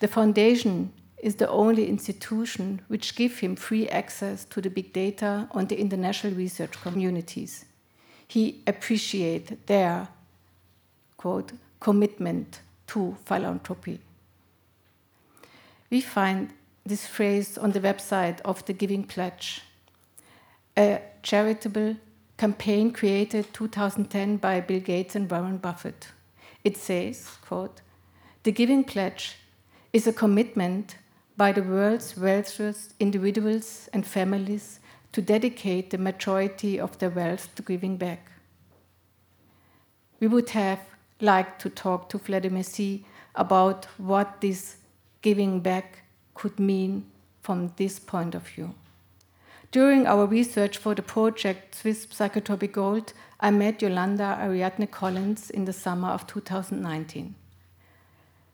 The 0.00 0.08
foundation 0.08 0.92
is 1.24 1.36
the 1.36 1.48
only 1.48 1.88
institution 1.88 2.82
which 2.88 3.16
give 3.16 3.38
him 3.38 3.56
free 3.56 3.88
access 3.88 4.44
to 4.44 4.60
the 4.60 4.68
big 4.68 4.92
data 4.92 5.48
on 5.52 5.66
the 5.66 5.80
international 5.80 6.34
research 6.34 6.72
communities. 6.82 7.64
He 8.28 8.62
appreciate 8.66 9.66
their 9.66 10.08
quote 11.16 11.52
commitment 11.80 12.60
to 12.88 13.16
philanthropy. 13.24 14.00
We 15.90 16.02
find 16.02 16.50
this 16.84 17.06
phrase 17.06 17.56
on 17.56 17.72
the 17.72 17.80
website 17.80 18.42
of 18.42 18.62
the 18.66 18.74
Giving 18.74 19.04
Pledge, 19.04 19.62
a 20.76 21.00
charitable 21.22 21.96
campaign 22.36 22.90
created 22.90 23.46
2010 23.54 24.36
by 24.36 24.60
Bill 24.60 24.80
Gates 24.80 25.16
and 25.16 25.30
Warren 25.30 25.56
Buffett. 25.56 26.08
It 26.64 26.76
says, 26.76 27.38
quote, 27.40 27.80
"The 28.42 28.52
Giving 28.52 28.84
Pledge 28.84 29.36
is 29.94 30.06
a 30.06 30.12
commitment 30.12 30.96
by 31.36 31.52
the 31.52 31.62
world's 31.62 32.16
wealthiest 32.16 32.94
individuals 33.00 33.88
and 33.92 34.06
families 34.06 34.80
to 35.12 35.20
dedicate 35.20 35.90
the 35.90 35.98
majority 35.98 36.78
of 36.78 36.98
their 36.98 37.10
wealth 37.10 37.54
to 37.54 37.62
giving 37.62 37.96
back. 37.96 38.30
We 40.20 40.28
would 40.28 40.50
have 40.50 40.80
liked 41.20 41.60
to 41.62 41.70
talk 41.70 42.08
to 42.10 42.18
Vladimir 42.18 42.62
Si 42.62 43.04
about 43.34 43.86
what 43.98 44.40
this 44.40 44.76
giving 45.22 45.60
back 45.60 46.02
could 46.34 46.58
mean 46.58 47.06
from 47.42 47.72
this 47.76 47.98
point 47.98 48.34
of 48.34 48.46
view. 48.46 48.74
During 49.70 50.06
our 50.06 50.26
research 50.26 50.78
for 50.78 50.94
the 50.94 51.02
project 51.02 51.74
Swiss 51.74 52.06
Psychotropic 52.06 52.72
Gold, 52.72 53.12
I 53.40 53.50
met 53.50 53.82
Yolanda 53.82 54.38
Ariadne 54.40 54.86
Collins 54.86 55.50
in 55.50 55.64
the 55.64 55.72
summer 55.72 56.08
of 56.08 56.26
2019. 56.28 57.34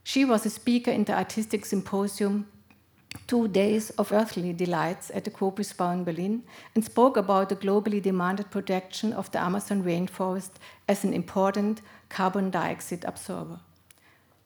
She 0.02 0.24
was 0.24 0.46
a 0.46 0.50
speaker 0.50 0.90
in 0.90 1.04
the 1.04 1.12
Artistic 1.12 1.66
Symposium 1.66 2.46
two 3.26 3.48
days 3.48 3.90
of 3.90 4.12
earthly 4.12 4.52
delights 4.52 5.10
at 5.14 5.24
the 5.24 5.30
Gropiusbau 5.30 5.92
in 5.92 6.04
Berlin 6.04 6.42
and 6.74 6.84
spoke 6.84 7.16
about 7.16 7.48
the 7.48 7.56
globally 7.56 8.00
demanded 8.00 8.50
protection 8.50 9.12
of 9.12 9.30
the 9.32 9.40
Amazon 9.40 9.82
rainforest 9.82 10.50
as 10.88 11.04
an 11.04 11.12
important 11.12 11.82
carbon 12.08 12.50
dioxide 12.50 13.04
absorber. 13.04 13.60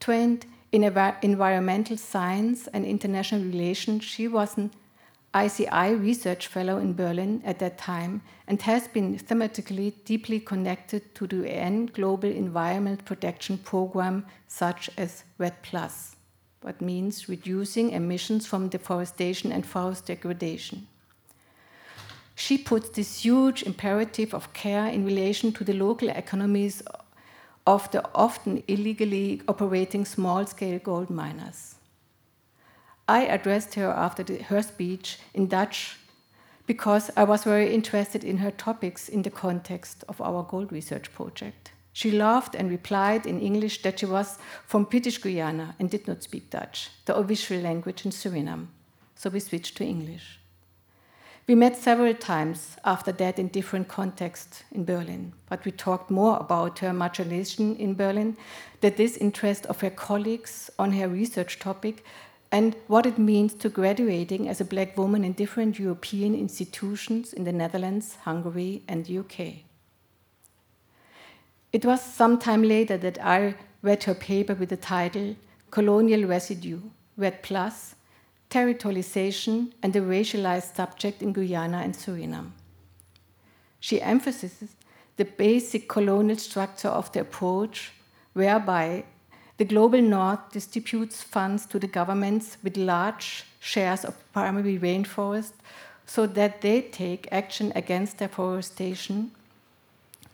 Trained 0.01 0.47
in 0.73 0.83
environmental 0.83 1.97
science 1.97 2.67
and 2.69 2.85
international 2.85 3.43
relations, 3.43 4.05
she 4.05 4.29
was 4.29 4.57
an 4.57 4.71
ICI 5.35 5.95
research 5.95 6.47
fellow 6.47 6.79
in 6.79 6.95
Berlin 6.95 7.43
at 7.45 7.59
that 7.59 7.77
time 7.79 8.23
and 8.47 8.61
has 8.63 8.89
been 8.89 9.19
thematically 9.19 9.93
deeply 10.05 10.41
connected 10.41 11.15
to 11.15 11.27
the 11.27 11.49
UN 11.49 11.87
Global 11.87 12.31
Environment 12.31 13.05
Protection 13.05 13.59
Program, 13.59 14.27
such 14.47 14.91
as 14.97 15.25
REDD 15.39 15.63
Plus 15.63 16.15
what 16.65 16.81
means 16.81 17.29
reducing 17.29 17.91
emissions 17.91 18.47
from 18.47 18.69
deforestation 18.69 19.53
and 19.53 19.67
forest 19.67 20.07
degradation. 20.07 20.87
She 22.35 22.57
puts 22.57 22.89
this 22.89 23.23
huge 23.23 23.63
imperative 23.63 24.33
of 24.33 24.55
care 24.55 24.87
in 24.87 25.05
relation 25.05 25.53
to 25.53 25.65
the 25.65 25.75
local 25.75 26.09
economies 26.09 26.83
of 27.67 27.91
the 27.91 28.03
often 28.15 28.63
illegally 28.67 29.43
operating 29.47 30.07
small 30.07 30.47
scale 30.47 30.79
gold 30.79 31.11
miners. 31.11 31.75
I 33.07 33.27
addressed 33.27 33.75
her 33.75 33.91
after 33.91 34.23
the, 34.23 34.43
her 34.45 34.63
speech 34.63 35.19
in 35.35 35.49
Dutch 35.49 35.99
because 36.67 37.11
I 37.15 37.25
was 37.25 37.45
very 37.45 37.75
interested 37.75 38.25
in 38.25 38.39
her 38.39 38.51
topics 38.51 39.11
in 39.11 39.21
the 39.21 39.31
context 39.31 40.03
of 40.09 40.19
our 40.23 40.43
gold 40.43 40.73
research 40.73 41.13
project. 41.13 41.73
She 41.95 42.11
laughed 42.11 42.57
and 42.57 42.71
replied 42.71 43.25
in 43.25 43.41
English 43.41 43.83
that 43.83 44.01
she 44.01 44.07
was 44.07 44.37
from 44.67 44.83
British 44.83 45.19
Guiana 45.23 45.77
and 45.79 45.89
did 45.89 46.09
not 46.09 46.25
speak 46.25 46.51
Dutch, 46.51 46.91
the 47.05 47.17
official 47.17 47.59
language 47.59 48.05
in 48.05 48.11
Suriname. 48.11 48.67
So 49.15 49.31
we 49.31 49.39
switched 49.39 49.77
to 49.77 49.85
English. 49.85 50.41
We 51.47 51.55
met 51.55 51.77
several 51.77 52.15
times 52.15 52.77
after 52.85 53.13
that 53.13 53.39
in 53.39 53.47
different 53.47 53.87
contexts 53.87 54.65
in 54.73 54.85
Berlin, 54.85 55.35
but 55.49 55.65
we 55.65 55.71
talked 55.71 56.11
more 56.11 56.37
about 56.39 56.81
her 56.81 56.91
marginalization 56.91 57.79
in 57.79 57.95
Berlin, 57.95 58.37
the 58.81 58.91
disinterest 58.91 59.65
of 59.67 59.81
her 59.81 59.91
colleagues 59.91 60.71
on 60.81 60.93
her 60.93 61.07
research 61.07 61.61
topic, 61.61 62.05
and 62.51 62.75
what 62.89 63.07
it 63.07 63.19
means 63.19 63.55
to 63.55 63.69
graduating 63.69 64.49
as 64.49 64.61
a 64.61 64.65
black 64.65 64.99
woman 64.99 65.23
in 65.23 65.33
different 65.33 65.79
European 65.79 66.35
institutions 66.35 67.33
in 67.33 67.45
the 67.45 67.53
Netherlands, 67.53 68.17
Hungary, 68.25 68.83
and 68.89 69.05
the 69.05 69.19
UK. 69.19 69.65
It 71.75 71.85
was 71.85 72.01
some 72.01 72.39
time 72.39 72.63
later 72.63 72.97
that 72.99 73.19
I 73.21 73.57
read 73.83 74.05
her 74.05 74.15
paper 74.15 74.55
with 74.55 74.69
the 74.69 74.77
title 74.77 75.35
Colonial 75.73 76.25
Residue, 76.25 76.79
REDD 77.17 77.43
Plus, 77.43 77.97
Territorialization 78.49 79.73
and 79.83 79.93
the 79.93 79.99
Racialized 79.99 80.77
Subject 80.77 81.21
in 81.21 81.33
Guyana 81.33 81.79
and 81.79 81.93
Suriname. 81.93 82.53
She 83.81 84.01
emphasizes 84.01 84.77
the 85.17 85.25
basic 85.25 85.89
colonial 85.89 86.39
structure 86.39 86.91
of 86.91 87.11
the 87.11 87.23
approach, 87.23 87.91
whereby 88.35 89.03
the 89.57 89.65
global 89.65 90.01
north 90.01 90.53
distributes 90.53 91.25
funds 91.25 91.67
to 91.67 91.81
the 91.81 91.89
governments 91.89 92.57
with 92.63 92.77
large 92.77 93.47
shares 93.59 94.05
of 94.05 94.33
primary 94.33 94.79
rainforest 94.79 95.55
so 96.07 96.25
that 96.25 96.61
they 96.61 96.83
take 96.83 97.27
action 97.33 97.73
against 97.75 98.19
deforestation 98.19 99.33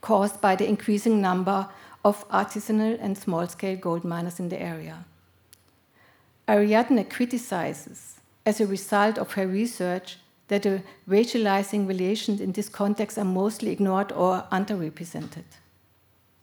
caused 0.01 0.41
by 0.41 0.57
the 0.57 0.69
increasing 0.69 1.21
number 1.21 1.69
of 2.05 2.27
artisanal 2.29 2.99
and 3.01 3.17
small 3.17 3.47
scale 3.47 3.77
gold 3.77 4.05
miners 4.05 4.41
in 4.41 4.49
the 4.49 4.61
area. 4.61 5.05
Ariadne 6.49 7.05
criticizes, 7.05 8.21
as 8.45 8.61
a 8.61 8.67
result 8.67 9.19
of 9.19 9.33
her 9.33 9.47
research, 9.47 10.19
that 10.49 10.65
the 10.65 10.83
racializing 11.09 11.87
relations 11.87 12.41
in 12.41 12.53
this 12.53 12.69
context 12.69 13.19
are 13.19 13.25
mostly 13.25 13.71
ignored 13.71 14.11
or 14.13 14.45
underrepresented. 14.51 15.45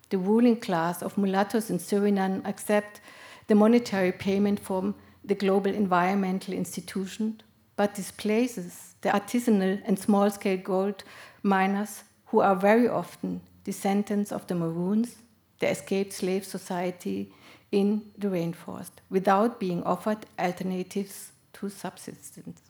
The 0.10 0.18
ruling 0.18 0.62
class 0.62 1.02
of 1.02 1.18
mulattoes 1.18 1.70
in 1.70 1.80
Suriname 1.80 2.48
accept 2.48 3.02
the 3.48 3.56
monetary 3.56 4.14
payment 4.14 4.60
from 4.62 4.96
the 5.26 5.36
global 5.36 5.74
environmental 5.74 6.54
institution, 6.54 7.42
but 7.76 7.96
displaces 7.96 8.96
the 9.02 9.10
artisanal 9.10 9.82
and 9.86 10.00
small 10.00 10.30
scale 10.30 10.58
gold 10.58 11.04
miners 11.44 12.04
who 12.28 12.40
are 12.40 12.56
very 12.56 12.88
often 12.88 13.42
descendants 13.64 14.32
of 14.32 14.48
the 14.48 14.56
Maroons, 14.56 15.18
the 15.60 15.70
escaped 15.70 16.14
slave 16.14 16.46
society 16.46 17.32
in 17.72 18.12
the 18.18 18.28
rainforest, 18.28 18.92
without 19.10 19.60
being 19.60 19.84
offered 19.84 20.26
alternatives 20.40 21.32
to 21.54 21.70
subsistence. 21.70 22.62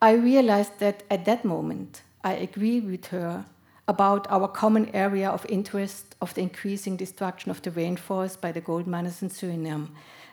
I 0.00 0.12
realized 0.12 0.78
that 0.78 1.02
at 1.10 1.24
that 1.24 1.44
moment, 1.44 2.02
I 2.22 2.34
agree 2.34 2.80
with 2.80 3.06
her 3.06 3.44
about 3.88 4.30
our 4.30 4.46
common 4.46 4.94
area 4.94 5.28
of 5.28 5.46
interest 5.48 6.14
of 6.20 6.34
the 6.34 6.42
increasing 6.42 6.96
destruction 6.96 7.50
of 7.50 7.62
the 7.62 7.70
rainforest 7.70 8.40
by 8.40 8.52
the 8.52 8.60
gold 8.60 8.86
miners 8.86 9.22
in 9.22 9.30
Suriname. 9.30 9.88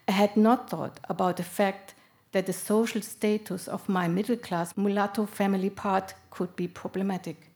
I 0.07 0.11
had 0.11 0.37
not 0.37 0.69
thought 0.69 0.99
about 1.09 1.37
the 1.37 1.43
fact 1.43 1.95
that 2.33 2.45
the 2.45 2.53
social 2.53 3.01
status 3.01 3.67
of 3.67 3.87
my 3.87 4.07
middle 4.07 4.35
class 4.35 4.75
mulatto 4.75 5.25
family 5.25 5.69
part 5.69 6.13
could 6.29 6.55
be 6.55 6.67
problematic. 6.67 7.49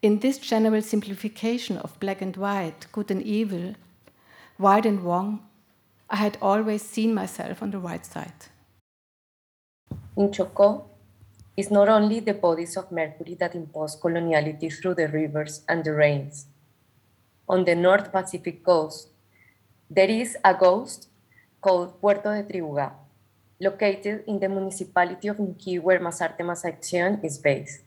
In 0.00 0.20
this 0.20 0.38
general 0.38 0.80
simplification 0.80 1.76
of 1.78 1.98
black 1.98 2.22
and 2.22 2.36
white, 2.36 2.86
good 2.92 3.10
and 3.10 3.20
evil, 3.20 3.74
right 4.56 4.86
and 4.86 5.00
wrong, 5.00 5.40
I 6.08 6.16
had 6.16 6.38
always 6.40 6.82
seen 6.82 7.12
myself 7.12 7.60
on 7.62 7.72
the 7.72 7.80
right 7.80 8.06
side. 8.06 8.46
In 10.16 10.28
Chocó, 10.30 10.84
it's 11.56 11.72
not 11.72 11.88
only 11.88 12.20
the 12.20 12.34
bodies 12.34 12.76
of 12.76 12.92
mercury 12.92 13.34
that 13.40 13.56
impose 13.56 13.96
coloniality 13.96 14.72
through 14.72 14.94
the 14.94 15.08
rivers 15.08 15.64
and 15.68 15.82
the 15.82 15.92
rains. 15.92 16.46
On 17.48 17.64
the 17.64 17.74
North 17.74 18.12
Pacific 18.12 18.64
coast, 18.64 19.08
there 19.90 20.08
is 20.08 20.36
a 20.44 20.54
ghost 20.54 21.08
called 21.60 22.00
Puerto 22.00 22.30
de 22.30 22.44
Tribugá, 22.44 22.92
located 23.60 24.22
in 24.28 24.38
the 24.38 24.48
municipality 24.48 25.26
of 25.26 25.38
Nuquí, 25.38 25.82
where 25.82 25.98
Más 25.98 26.22
Arte 26.22 26.44
Más 26.44 26.64
Acción 26.64 27.24
is 27.24 27.38
based. 27.38 27.82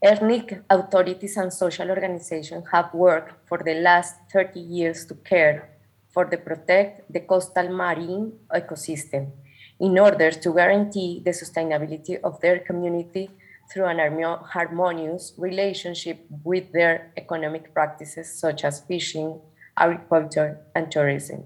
Ethnic 0.00 0.62
authorities 0.70 1.36
and 1.36 1.52
social 1.52 1.90
organizations 1.90 2.64
have 2.70 2.94
worked 2.94 3.32
for 3.48 3.58
the 3.58 3.74
last 3.74 4.14
30 4.32 4.60
years 4.60 5.04
to 5.06 5.14
care 5.14 5.70
for 6.08 6.24
the 6.24 6.36
protect 6.36 7.12
the 7.12 7.18
coastal 7.18 7.68
marine 7.68 8.32
ecosystem 8.54 9.32
in 9.80 9.98
order 9.98 10.30
to 10.30 10.54
guarantee 10.54 11.20
the 11.24 11.32
sustainability 11.32 12.20
of 12.22 12.40
their 12.40 12.60
community 12.60 13.28
through 13.72 13.86
an 13.86 13.98
harmonious 14.44 15.34
relationship 15.36 16.24
with 16.44 16.70
their 16.72 17.12
economic 17.16 17.74
practices 17.74 18.32
such 18.32 18.64
as 18.64 18.80
fishing, 18.86 19.40
agriculture, 19.76 20.60
and 20.76 20.92
tourism. 20.92 21.42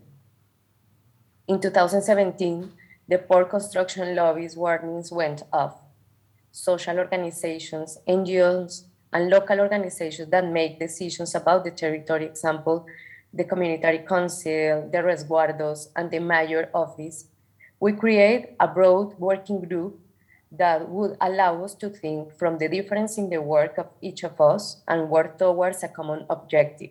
In 1.49 1.59
2017, 1.59 2.71
the 3.09 3.19
port 3.19 3.49
construction 3.49 4.15
lobby's 4.15 4.57
warnings 4.57 5.11
went 5.11 5.43
off. 5.53 5.82
Social 6.53 6.99
organizations, 6.99 7.99
NGOs, 8.07 8.85
and 9.11 9.31
local 9.31 9.59
organizations 9.59 10.31
that 10.31 10.47
make 10.47 10.79
decisions 10.79 11.35
about 11.35 11.65
the 11.65 11.71
territory, 11.71 12.27
example, 12.27 12.87
the 13.33 13.45
Community 13.45 14.05
Council, 14.07 14.89
the 14.93 14.99
Resguardos, 14.99 15.89
and 15.97 16.11
the 16.11 16.19
Mayor 16.19 16.69
Office, 16.75 17.25
we 17.81 17.93
create 17.93 18.51
a 18.61 18.69
broad 18.69 19.19
working 19.19 19.63
group 19.63 19.99
that 20.53 20.89
would 20.89 21.17
allow 21.23 21.65
us 21.65 21.75
to 21.75 21.89
think 21.89 22.37
from 22.39 22.59
the 22.59 22.69
difference 22.69 23.17
in 23.17 23.31
the 23.31 23.41
work 23.41 23.79
of 23.79 23.89
each 24.03 24.23
of 24.23 24.39
us 24.39 24.83
and 24.87 25.09
work 25.09 25.39
towards 25.39 25.83
a 25.83 25.89
common 25.89 26.27
objective 26.29 26.91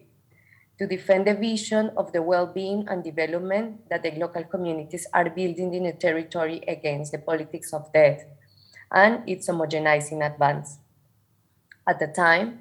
to 0.80 0.88
defend 0.88 1.28
the 1.28 1.36
vision 1.36 1.92
of 1.96 2.12
the 2.12 2.24
well-being 2.24 2.88
and 2.88 3.04
development 3.04 3.88
that 3.90 4.02
the 4.02 4.12
local 4.18 4.44
communities 4.44 5.06
are 5.14 5.30
building 5.30 5.72
in 5.76 5.84
the 5.84 5.94
territory 5.94 6.64
against 6.68 7.12
the 7.12 7.20
politics 7.20 7.72
of 7.72 7.94
death 7.94 8.26
and 8.92 9.28
its 9.28 9.48
homogenized 9.48 10.12
in 10.12 10.22
advance. 10.22 10.80
At 11.88 12.00
the 12.00 12.08
time, 12.08 12.60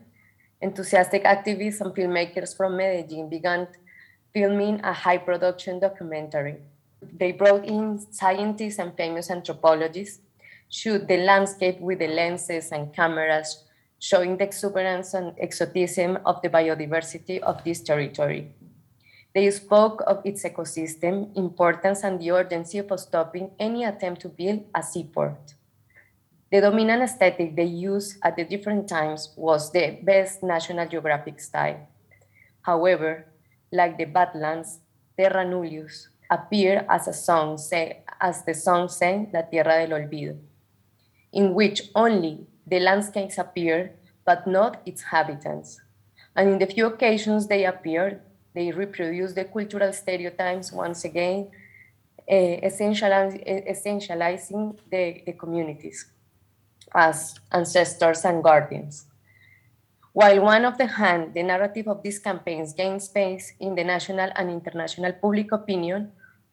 enthusiastic 0.61 1.25
activists 1.25 1.81
and 1.81 1.95
filmmakers 1.95 2.57
from 2.57 2.77
Medellin 2.77 3.29
began 3.29 3.69
filming 4.33 4.81
a 4.85 4.93
high 4.93 5.19
production 5.19 5.81
documentary. 5.81 6.57
They 7.03 7.33
brought 7.33 7.65
in 7.65 7.99
scientists 8.13 8.79
and 8.79 8.97
famous 8.97 9.31
anthropologists 9.31 10.21
shoot 10.71 11.07
the 11.09 11.19
landscape 11.19 11.81
with 11.81 11.99
the 11.99 12.07
lenses 12.07 12.71
and 12.71 12.95
cameras, 12.95 13.65
showing 13.99 14.37
the 14.39 14.45
exuberance 14.45 15.13
and 15.15 15.35
exotism 15.39 16.19
of 16.25 16.41
the 16.43 16.49
biodiversity 16.49 17.41
of 17.41 17.63
this 17.65 17.81
territory. 17.81 18.55
They 19.35 19.51
spoke 19.51 20.03
of 20.07 20.23
its 20.25 20.45
ecosystem, 20.45 21.37
importance, 21.37 22.03
and 22.03 22.19
the 22.19 22.31
urgency 22.33 22.79
of 22.79 22.99
stopping 22.99 23.51
any 23.59 23.85
attempt 23.85 24.23
to 24.23 24.29
build 24.29 24.65
a 24.75 24.83
seaport. 24.83 25.55
The 26.51 26.61
dominant 26.61 27.03
aesthetic 27.03 27.55
they 27.55 27.65
used 27.65 28.19
at 28.23 28.37
the 28.37 28.45
different 28.45 28.89
times 28.89 29.33
was 29.37 29.71
the 29.71 29.99
best 30.03 30.43
National 30.43 30.89
Geographic 30.89 31.41
style. 31.41 31.87
However, 32.63 33.27
like 33.71 33.97
the 33.97 34.07
Badlands, 34.07 34.81
Terra 35.17 35.45
Nullius 35.45 36.09
appeared 36.29 36.87
as 36.89 37.07
a 37.07 37.13
song, 37.13 37.57
say, 37.57 38.03
as 38.21 38.45
the 38.45 38.55
song 38.55 38.89
sang 38.89 39.31
La 39.33 39.43
Tierra 39.43 39.87
del 39.87 39.99
Olvido 39.99 40.37
in 41.33 41.55
which 41.55 41.91
only 41.95 42.47
the 42.67 42.81
landscapes 42.81 43.39
appear, 43.39 43.95
but 44.25 44.45
not 44.47 44.83
its 44.85 45.01
inhabitants. 45.03 45.81
And 46.35 46.51
in 46.51 46.59
the 46.59 46.67
few 46.67 46.87
occasions 46.87 47.47
they 47.47 47.65
appear, 47.65 48.21
they 48.55 48.73
reproduce 48.73 49.35
the 49.35 49.45
cultural 49.45 49.93
stereotypes 49.93 50.73
once 50.73 51.05
again, 51.05 51.51
uh, 52.29 52.35
essentializing 52.35 54.77
the, 54.91 55.23
the 55.27 55.33
communities 55.33 56.07
as 56.95 57.39
ancestors 57.53 58.25
and 58.25 58.43
guardians. 58.43 59.07
While 60.13 60.43
one 60.43 60.65
of 60.65 60.77
the 60.77 60.87
hand, 60.87 61.35
the 61.35 61.43
narrative 61.43 61.87
of 61.87 62.03
these 62.03 62.19
campaigns 62.19 62.73
gains 62.73 63.05
space 63.05 63.53
in 63.61 63.75
the 63.75 63.85
national 63.85 64.31
and 64.35 64.51
international 64.51 65.13
public 65.13 65.53
opinion, 65.53 66.13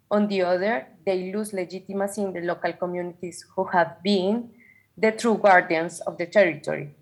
on 0.10 0.28
the 0.28 0.44
other, 0.44 0.88
they 1.06 1.34
lose 1.34 1.54
legitimacy 1.54 2.22
in 2.22 2.34
the 2.34 2.42
local 2.42 2.72
communities 2.74 3.46
who 3.56 3.66
have 3.66 4.02
been 4.04 4.52
the 4.98 5.12
true 5.12 5.38
guardians 5.38 6.00
of 6.02 6.18
the 6.18 6.26
territory. 6.26 6.96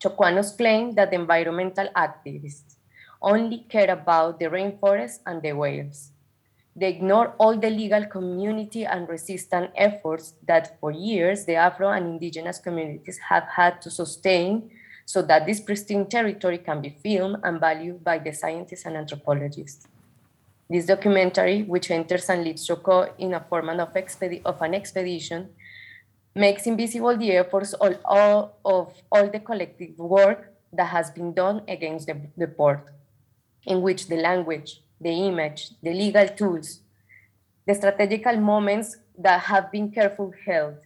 Chocoanos 0.00 0.56
claim 0.56 0.94
that 0.94 1.12
environmental 1.12 1.88
activists 1.96 2.76
only 3.20 3.66
care 3.68 3.90
about 3.90 4.38
the 4.38 4.46
rainforest 4.46 5.18
and 5.26 5.42
the 5.42 5.52
whales. 5.52 6.12
They 6.78 6.90
ignore 6.90 7.34
all 7.38 7.58
the 7.58 7.70
legal 7.70 8.06
community 8.06 8.86
and 8.86 9.08
resistance 9.08 9.72
efforts 9.74 10.34
that 10.46 10.78
for 10.78 10.92
years 10.92 11.44
the 11.44 11.56
Afro 11.56 11.90
and 11.90 12.06
indigenous 12.06 12.60
communities 12.60 13.18
have 13.30 13.48
had 13.56 13.82
to 13.82 13.90
sustain 13.90 14.70
so 15.04 15.20
that 15.22 15.44
this 15.44 15.58
pristine 15.58 16.06
territory 16.06 16.58
can 16.58 16.80
be 16.80 16.96
filmed 17.02 17.38
and 17.42 17.58
valued 17.58 18.04
by 18.04 18.18
the 18.20 18.32
scientists 18.32 18.84
and 18.84 18.96
anthropologists. 18.96 19.88
This 20.70 20.86
documentary, 20.86 21.62
which 21.62 21.90
enters 21.90 22.28
and 22.28 22.44
leads 22.44 22.68
Chocó 22.68 23.10
in 23.18 23.34
a 23.34 23.40
format 23.40 23.80
of, 23.80 23.90
of 24.44 24.62
an 24.62 24.74
expedition, 24.74 25.48
makes 26.32 26.64
invisible 26.66 27.16
the 27.16 27.32
efforts 27.32 27.72
of 27.72 27.98
all, 28.04 28.56
of 28.64 28.94
all 29.10 29.28
the 29.28 29.40
collective 29.40 29.98
work 29.98 30.52
that 30.72 30.88
has 30.88 31.10
been 31.10 31.32
done 31.32 31.62
against 31.66 32.06
the, 32.06 32.20
the 32.36 32.46
port, 32.46 32.86
in 33.66 33.82
which 33.82 34.06
the 34.06 34.16
language, 34.16 34.80
the 35.00 35.10
image, 35.10 35.70
the 35.82 35.92
legal 35.92 36.28
tools, 36.28 36.80
the 37.66 37.74
strategical 37.74 38.36
moments 38.36 38.96
that 39.18 39.40
have 39.42 39.70
been 39.70 39.90
carefully 39.90 40.36
held. 40.44 40.76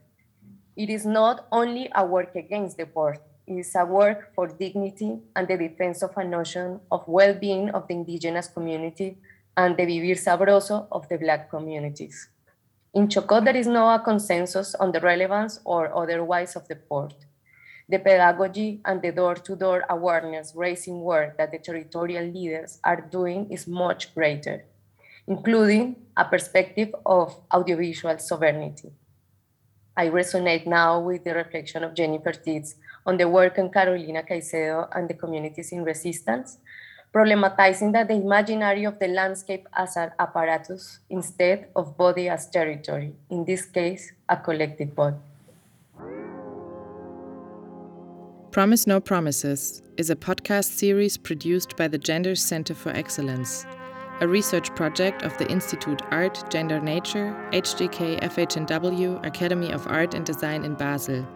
It 0.77 0.91
is 0.91 1.05
not 1.05 1.47
only 1.53 1.91
a 1.95 2.05
work 2.05 2.35
against 2.35 2.77
the 2.77 2.87
port, 2.87 3.21
it 3.47 3.55
is 3.55 3.75
a 3.75 3.85
work 3.85 4.35
for 4.35 4.47
dignity 4.49 5.19
and 5.37 5.49
the 5.49 5.57
defense 5.57 6.03
of 6.03 6.17
a 6.17 6.25
notion 6.25 6.81
of 6.91 7.07
well-being 7.07 7.71
of 7.71 7.89
the 7.89 7.95
indigenous 7.95 8.49
community 8.49 9.19
and 9.57 9.77
the 9.77 9.85
vivir 9.85 10.15
sabroso 10.15 10.87
of 10.91 11.09
the 11.09 11.19
Black 11.19 11.51
communities. 11.51 12.29
In 12.95 13.09
Chocó, 13.09 13.45
there 13.45 13.57
is 13.57 13.67
no 13.67 13.99
consensus 13.99 14.75
on 14.75 14.93
the 14.93 15.01
relevance 15.01 15.61
or 15.65 15.95
otherwise 15.97 16.57
of 16.57 16.69
the 16.69 16.77
port. 16.77 17.15
The 17.93 17.99
pedagogy 17.99 18.81
and 18.87 19.03
the 19.03 19.13
door-to-door 19.13 19.85
awareness 19.91 20.55
raising 20.57 21.03
work 21.03 21.37
that 21.37 21.51
the 21.53 21.59
territorial 21.59 22.25
leaders 22.25 22.81
are 22.83 23.03
doing 23.03 23.53
is 23.53 23.67
much 23.69 24.15
greater, 24.15 24.65
including 25.27 25.97
a 26.17 26.25
perspective 26.25 26.95
of 27.05 27.37
audiovisual 27.53 28.17
sovereignty. 28.17 28.93
I 29.95 30.09
resonate 30.09 30.67
now 30.67 31.01
with 31.01 31.25
the 31.25 31.35
reflection 31.35 31.85
of 31.85 31.93
Jennifer 31.93 32.33
Teets 32.33 32.77
on 33.05 33.19
the 33.19 33.29
work 33.29 33.59
of 33.59 33.71
Carolina 33.71 34.23
Caycedo 34.23 34.89
and 34.97 35.07
the 35.07 35.13
communities 35.13 35.71
in 35.71 35.85
resistance, 35.85 36.57
problematizing 37.13 37.93
that 37.93 38.09
the 38.09 38.15
imaginary 38.15 38.85
of 38.85 38.99
the 39.01 39.09
landscape 39.09 39.69
as 39.77 39.99
an 39.99 40.13
apparatus 40.19 41.01
instead 41.11 41.69
of 41.77 41.99
body 41.99 42.31
as 42.31 42.49
territory, 42.49 43.13
in 43.29 43.45
this 43.45 43.67
case, 43.67 44.15
a 44.31 44.37
collective 44.39 44.95
body. 44.95 45.19
Promise 48.53 48.87
No 48.87 49.01
Promises 49.01 49.81
is 49.97 50.11
a 50.11 50.15
podcast 50.15 50.67
series 50.67 51.17
produced 51.17 51.75
by 51.75 51.89
the 51.89 51.97
Gender 51.97 52.35
Center 52.35 52.75
for 52.75 52.91
Excellence, 52.91 53.65
a 54.21 54.29
research 54.29 54.75
project 54.75 55.23
of 55.23 55.35
the 55.39 55.51
Institute 55.51 56.03
Art, 56.11 56.45
Gender 56.51 56.79
Nature, 56.79 57.35
HGK 57.53 58.21
FHNW 58.21 59.25
Academy 59.25 59.73
of 59.73 59.87
Art 59.87 60.13
and 60.13 60.27
Design 60.27 60.67
in 60.67 60.75
Basel. 60.75 61.27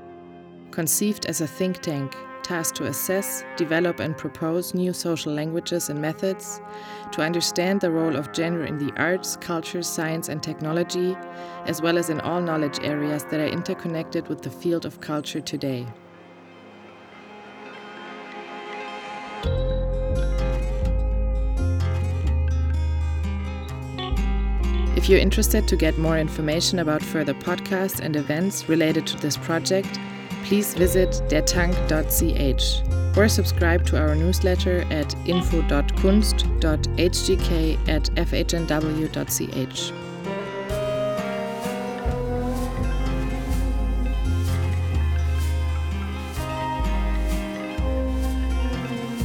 Conceived 0.73 1.25
as 1.25 1.41
a 1.41 1.47
think 1.47 1.81
tank 1.81 2.15
tasked 2.43 2.77
to 2.77 2.85
assess, 2.85 3.43
develop, 3.57 3.99
and 3.99 4.15
propose 4.19 4.75
new 4.75 4.93
social 4.93 5.33
languages 5.33 5.89
and 5.89 5.99
methods, 5.99 6.61
to 7.13 7.23
understand 7.23 7.81
the 7.81 7.91
role 7.91 8.15
of 8.15 8.31
gender 8.33 8.67
in 8.67 8.77
the 8.77 8.93
arts, 8.99 9.39
culture, 9.39 9.83
science, 9.83 10.29
and 10.29 10.43
technology, 10.43 11.17
as 11.65 11.81
well 11.81 11.97
as 11.97 12.11
in 12.11 12.21
all 12.21 12.43
knowledge 12.43 12.79
areas 12.83 13.25
that 13.25 13.41
are 13.41 13.49
interconnected 13.49 14.29
with 14.29 14.43
the 14.43 14.51
field 14.51 14.85
of 14.85 15.01
culture 15.01 15.41
today. 15.41 15.87
If 25.07 25.11
you're 25.11 25.21
interested 25.21 25.69
to 25.69 25.77
get 25.77 25.97
more 25.99 26.19
information 26.19 26.81
about 26.81 27.01
further 27.01 27.33
podcasts 27.33 28.01
and 28.01 28.17
events 28.17 28.69
related 28.69 29.07
to 29.07 29.17
this 29.19 29.37
project, 29.37 30.01
please 30.43 30.75
visit 30.75 31.11
dertank.ch 31.29 33.17
or 33.17 33.29
subscribe 33.29 33.87
to 33.87 34.01
our 34.01 34.17
newsletter 34.17 34.81
at 34.91 35.15
info.kunst.hgk 35.29 37.89
at 37.89 38.03
fhnw.ch. 38.17 39.93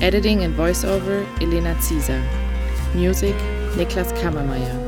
Editing 0.04 0.44
and 0.44 0.54
voiceover 0.54 1.26
Elena 1.42 1.74
Zieser. 1.80 2.24
Music 2.94 3.36
Niklas 3.76 4.12
Kammermeier. 4.22 4.81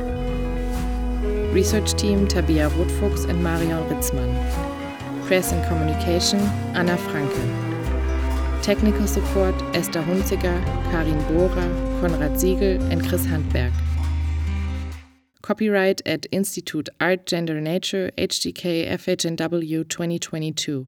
Research 1.54 1.94
team 1.94 2.26
Tabia 2.26 2.68
Rotfuchs 2.70 3.28
and 3.28 3.40
Marion 3.40 3.84
Ritzmann. 3.88 4.34
Press 5.24 5.52
and 5.52 5.64
Communication 5.68 6.40
Anna 6.74 6.96
Franke. 6.96 7.44
Technical 8.60 9.06
support 9.06 9.54
Esther 9.72 10.02
Hunziger, 10.02 10.60
Karin 10.90 11.20
Bohrer, 11.28 12.00
Konrad 12.00 12.40
Siegel, 12.40 12.82
and 12.90 13.08
Chris 13.08 13.24
Handberg. 13.26 13.72
Copyright 15.42 16.02
at 16.04 16.26
Institute 16.32 16.88
Art 17.00 17.24
Gender 17.24 17.60
Nature 17.60 18.10
HDK 18.18 18.90
FHNW 18.90 19.88
2022. 19.88 20.86